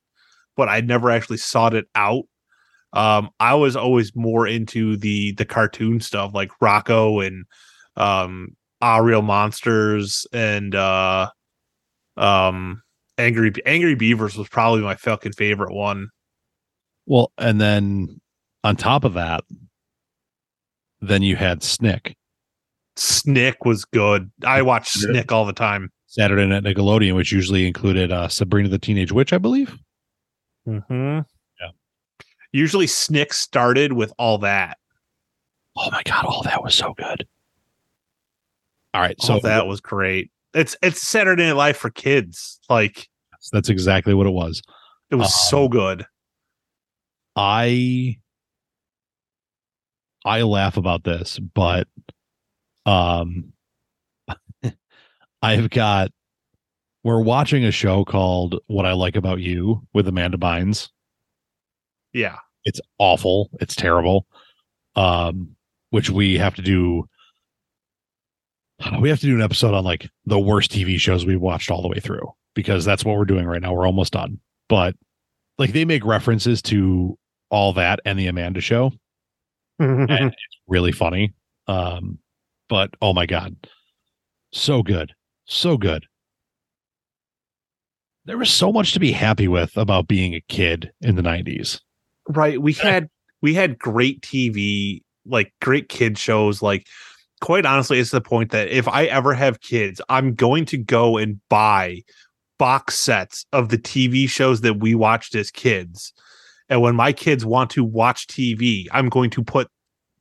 [0.56, 2.24] but I never actually sought it out.
[2.92, 7.44] Um, I was always more into the the cartoon stuff like Rocko and
[7.96, 11.30] um Ah Real Monsters and uh
[12.20, 12.82] um
[13.18, 16.08] Angry Angry Beavers was probably my fucking favorite one.
[17.06, 18.20] Well, and then
[18.62, 19.42] on top of that,
[21.00, 22.14] then you had Snick.
[22.96, 24.30] Snick was good.
[24.46, 25.10] I watched Yeah.
[25.12, 25.90] Snick all the time.
[26.06, 29.76] Saturday Night Nickelodeon, which usually included uh, Sabrina the Teenage Witch, I believe.
[30.66, 31.20] Mm-hmm.
[31.60, 31.70] Yeah.
[32.52, 34.76] Usually Snick started with all that.
[35.76, 37.26] Oh my god, all that was so good.
[38.92, 40.30] All right, So so that was great.
[40.54, 42.58] It's it's Saturday Night Live for kids.
[42.68, 43.08] Like
[43.52, 44.62] that's exactly what it was.
[45.10, 46.04] it was Um, so good.
[47.36, 48.18] I
[50.24, 51.88] I laugh about this, but
[52.86, 53.52] um
[55.42, 56.10] I've got
[57.02, 60.90] we're watching a show called What I Like About You with Amanda Bynes.
[62.12, 62.36] Yeah.
[62.64, 63.48] It's awful.
[63.60, 64.26] It's terrible.
[64.96, 65.56] Um
[65.90, 67.08] which we have to do
[69.00, 71.82] we have to do an episode on like the worst TV shows we've watched all
[71.82, 73.72] the way through because that's what we're doing right now.
[73.72, 74.40] We're almost done.
[74.68, 74.94] But
[75.58, 77.18] like they make references to
[77.50, 78.92] all that and the Amanda show
[79.80, 80.36] and it's
[80.68, 81.34] really funny.
[81.66, 82.18] Um,
[82.68, 83.56] but oh my god,
[84.52, 85.12] so good,
[85.46, 86.06] so good.
[88.26, 91.80] There was so much to be happy with about being a kid in the '90s.
[92.28, 92.60] right.
[92.60, 93.08] We had
[93.40, 96.60] we had great TV, like great kid shows.
[96.60, 96.86] Like
[97.40, 101.16] quite honestly, it's the point that if I ever have kids, I'm going to go
[101.16, 102.02] and buy
[102.58, 106.12] box sets of the TV shows that we watched as kids.
[106.68, 109.68] And when my kids want to watch TV, I'm going to put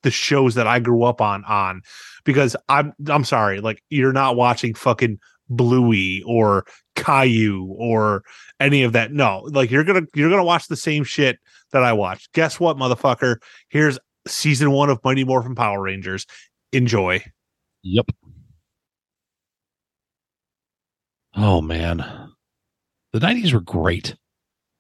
[0.01, 1.81] the shows that I grew up on on
[2.23, 6.65] because I'm I'm sorry, like you're not watching fucking Bluey or
[6.95, 8.23] Caillou or
[8.59, 9.11] any of that.
[9.11, 11.37] No, like you're gonna you're gonna watch the same shit
[11.71, 12.31] that I watched.
[12.33, 13.37] Guess what, motherfucker?
[13.67, 16.25] Here's season one of Mighty Morphin Power Rangers.
[16.73, 17.23] Enjoy.
[17.83, 18.07] Yep.
[21.35, 21.97] Oh man,
[23.13, 24.15] the '90s were great.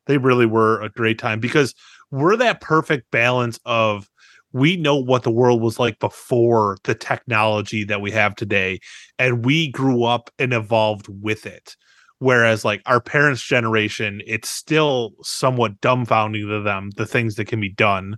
[0.07, 1.75] They really were a great time because
[2.11, 4.09] we're that perfect balance of
[4.53, 8.79] we know what the world was like before the technology that we have today
[9.19, 11.75] and we grew up and evolved with it
[12.19, 17.59] whereas like our parents generation it's still somewhat dumbfounding to them the things that can
[17.61, 18.17] be done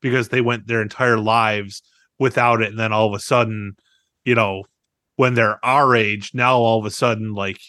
[0.00, 1.82] because they went their entire lives
[2.18, 3.74] without it and then all of a sudden
[4.24, 4.64] you know
[5.16, 7.60] when they're our age now all of a sudden like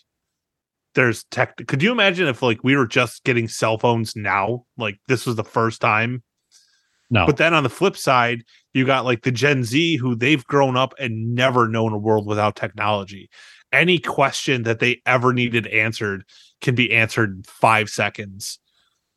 [0.96, 5.00] there's tech could you imagine if like we were just getting cell phones now like
[5.08, 6.24] this was the first time
[7.10, 8.44] No, but then on the flip side,
[8.74, 12.28] you got like the Gen Z who they've grown up and never known a world
[12.28, 13.30] without technology.
[13.72, 16.24] Any question that they ever needed answered
[16.62, 18.60] can be answered in five seconds.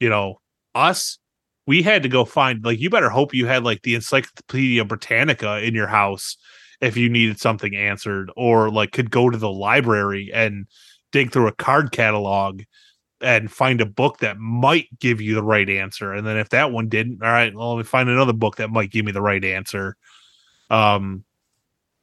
[0.00, 0.40] You know,
[0.74, 1.18] us,
[1.66, 5.62] we had to go find like you better hope you had like the Encyclopedia Britannica
[5.62, 6.36] in your house
[6.80, 10.66] if you needed something answered, or like could go to the library and
[11.12, 12.62] dig through a card catalog
[13.20, 16.12] and find a book that might give you the right answer.
[16.12, 18.70] And then if that one didn't, all right, well, let me find another book that
[18.70, 19.96] might give me the right answer.
[20.70, 21.24] Um,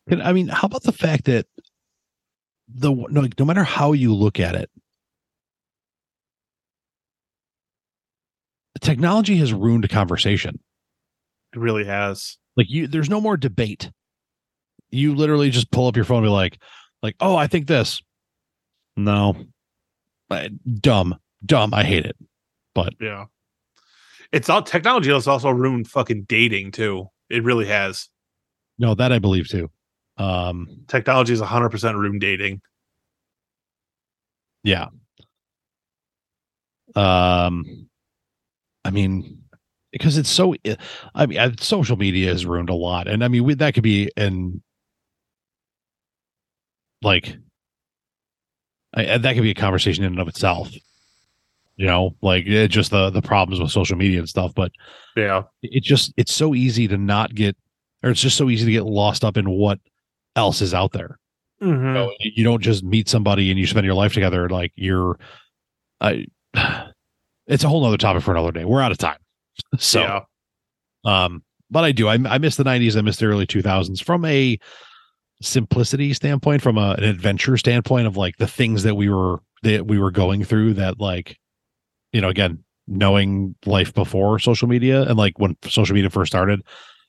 [0.07, 1.45] And, I mean, how about the fact that
[2.67, 4.69] the no, no matter how you look at it,
[8.81, 10.59] technology has ruined a conversation.
[11.53, 12.37] it really has.
[12.57, 13.89] Like you, there's no more debate.
[14.91, 16.57] You literally just pull up your phone and be like,
[17.01, 18.01] like, oh, I think this.
[18.97, 19.45] No,
[20.29, 20.49] Uh,
[20.81, 21.15] dumb,
[21.45, 21.73] dumb.
[21.73, 22.17] I hate it.
[22.75, 23.25] But Yeah.
[24.31, 27.07] It's all technology has also ruined fucking dating too.
[27.29, 28.09] It really has.
[28.77, 29.69] no, that I believe too.
[30.17, 32.61] Um, Technology is 100% ruined dating.
[34.63, 34.87] yeah.
[36.95, 37.88] Um,
[38.85, 39.43] I mean,
[39.91, 40.55] because it's so.
[40.65, 40.75] Eh,
[41.15, 44.09] I mean, social media has ruined a lot, and I mean, we, that could be
[44.15, 44.61] in
[47.01, 47.37] like
[48.93, 50.69] I, eh, that could be a conversation in and of itself.
[51.75, 54.71] You know, like it just the the problems with social media and stuff, but
[55.15, 55.43] Yeah.
[55.61, 57.55] it just it's so easy to not get
[58.03, 59.79] or it's just so easy to get lost up in what
[60.35, 61.19] else is out there
[61.61, 61.87] mm-hmm.
[61.87, 65.19] you, know, you don't just meet somebody and you spend your life together like you're
[66.01, 66.25] i
[67.49, 69.17] it's a whole other topic for another day we're out of time
[69.77, 70.21] so yeah.
[71.25, 74.23] um but i do I, I miss the 90s i miss the early 2000s from
[74.25, 74.57] a
[75.41, 79.87] simplicity standpoint from a, an adventure standpoint of like the things that we were that
[79.87, 81.37] we were going through that like
[82.11, 86.61] you know again knowing life before social media and like when social media first started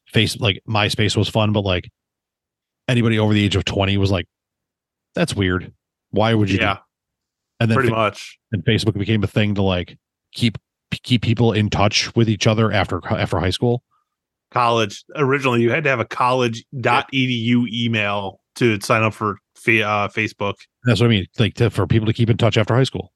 [0.06, 1.90] face like myspace was fun but like
[2.86, 4.26] anybody over the age of 20 was like
[5.14, 5.72] that's weird
[6.10, 6.78] why would you Yeah.
[7.58, 8.38] and then Pretty fa- much.
[8.52, 9.96] and facebook became a thing to like
[10.32, 10.58] keep
[10.90, 13.82] keep people in touch with each other after after high school?
[14.50, 20.08] college originally you had to have a college.edu email to sign up for fa- uh,
[20.08, 20.54] facebook
[20.84, 21.26] That's what I mean.
[21.38, 23.12] Like to, for people to keep in touch after high school.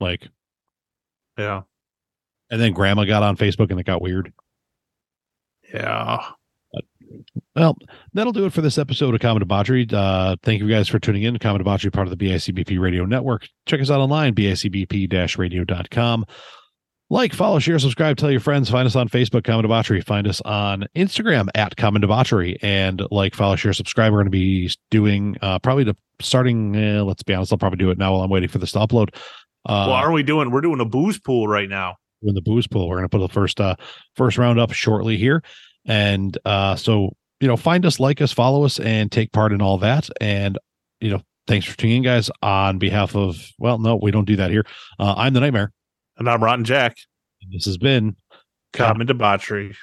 [0.00, 0.28] Like,
[1.36, 1.62] yeah
[2.50, 4.32] and then grandma got on Facebook and it got weird.
[5.72, 6.22] yeah
[7.54, 7.76] Well,
[8.12, 9.86] that'll do it for this episode of Common Debauchery.
[9.92, 11.38] Uh, thank you guys for tuning in.
[11.38, 13.46] Common Debauchery, part of the BICBP Radio Network.
[13.66, 16.24] Check us out online, bicbp-radio.com.
[17.10, 18.70] Like, follow, share, subscribe, tell your friends.
[18.70, 20.00] Find us on Facebook, Common Debauchery.
[20.00, 22.56] Find us on Instagram at Common Debauchery.
[22.62, 24.12] And like, follow, share, subscribe.
[24.12, 26.74] We're going to be doing uh, probably the starting.
[26.74, 28.78] Uh, let's be honest, I'll probably do it now while I'm waiting for this to
[28.78, 29.14] upload.
[29.64, 32.66] Uh, well are we doing we're doing a booze pool right now in the booze
[32.66, 32.88] pool.
[32.88, 33.76] We're going to put the first uh
[34.16, 35.42] first round up shortly here,
[35.86, 39.60] and uh so you know find us, like us, follow us, and take part in
[39.62, 40.08] all that.
[40.20, 40.58] And
[41.00, 42.30] you know thanks for tuning in, guys.
[42.42, 44.64] On behalf of well, no, we don't do that here.
[44.98, 45.72] Uh, I'm the Nightmare.
[46.18, 46.96] and i'm rotten jack
[47.42, 48.16] And this has been
[48.72, 49.74] common debauchery